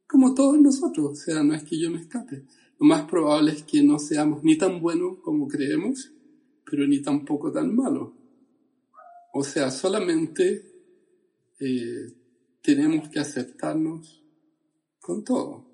Como 0.07 0.33
todos 0.33 0.61
nosotros, 0.61 1.11
o 1.11 1.17
sea, 1.17 1.43
no 1.43 1.55
es 1.55 1.65
que 1.65 1.81
yo 1.81 1.91
me 1.91 1.99
escape. 1.99 2.45
Lo 2.79 2.87
más 2.87 3.11
probable 3.11 3.51
es 3.51 3.65
que 3.65 3.83
no 3.83 3.99
seamos 3.99 4.45
ni 4.45 4.57
tan 4.57 4.81
buenos 4.81 5.19
como 5.25 5.49
creemos, 5.49 6.13
pero 6.65 6.87
ni 6.87 7.03
tampoco 7.03 7.51
tan 7.51 7.75
malos. 7.75 8.22
O 9.33 9.43
sea, 9.43 9.71
solamente 9.71 10.73
eh, 11.59 12.13
tenemos 12.63 13.09
que 13.09 13.19
aceptarnos 13.19 14.23
con 15.01 15.25
todo. 15.25 15.65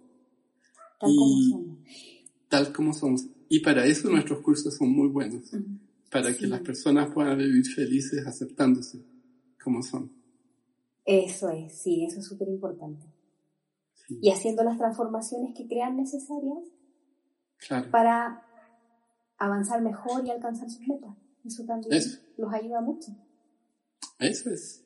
Tal 0.99 1.11
como 1.15 1.43
somos. 1.43 1.79
Tal 2.49 2.73
como 2.73 2.93
somos. 2.95 3.27
Y 3.49 3.61
para 3.61 3.85
eso 3.87 4.11
nuestros 4.11 4.41
cursos 4.41 4.75
son 4.77 4.91
muy 4.91 5.09
buenos. 5.09 5.51
Para 6.11 6.37
que 6.37 6.47
las 6.47 6.61
personas 6.61 7.13
puedan 7.13 7.37
vivir 7.39 7.67
felices 7.67 8.27
aceptándose 8.27 9.05
como 9.63 9.83
son. 9.83 10.11
Eso 11.05 11.51
es, 11.51 11.73
sí, 11.73 12.05
eso 12.05 12.21
es 12.21 12.27
súper 12.27 12.49
importante. 12.49 13.07
Y 14.09 14.31
haciendo 14.31 14.63
las 14.63 14.79
transformaciones 14.79 15.55
que 15.55 15.67
crean 15.67 15.97
necesarias 15.97 16.65
para 17.91 18.43
avanzar 19.37 19.83
mejor 19.83 20.27
y 20.27 20.31
alcanzar 20.31 20.71
sus 20.71 20.87
metas. 20.87 21.17
Eso 21.45 21.65
también 21.65 22.03
los 22.37 22.53
ayuda 22.53 22.81
mucho. 22.81 23.13
Eso 24.19 24.51
es. 24.51 24.85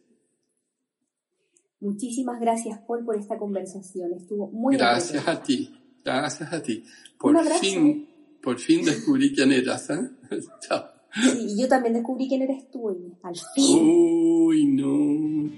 Muchísimas 1.81 2.39
gracias, 2.41 2.79
Paul, 2.87 3.05
por 3.05 3.17
esta 3.17 3.37
conversación. 3.39 4.13
Estuvo 4.13 4.49
muy 4.49 4.77
Gracias 4.77 5.27
a 5.27 5.43
ti. 5.43 5.75
Gracias 6.05 6.53
a 6.53 6.63
ti. 6.63 6.85
Por 7.19 7.45
fin, 7.45 8.09
por 8.43 8.59
fin 8.59 8.85
descubrí 8.85 9.35
quién 9.35 9.53
eras, 9.53 9.91
¿eh? 9.91 10.11
Chao. 10.61 10.85
Sí, 11.15 11.47
y 11.51 11.61
yo 11.61 11.69
también 11.69 11.95
descubrí 11.95 12.29
quién 12.29 12.43
eres 12.43 12.71
tú, 12.71 12.89
al 13.23 13.37
fin. 13.55 13.79
Uy, 13.81 14.65
no. 14.67 15.51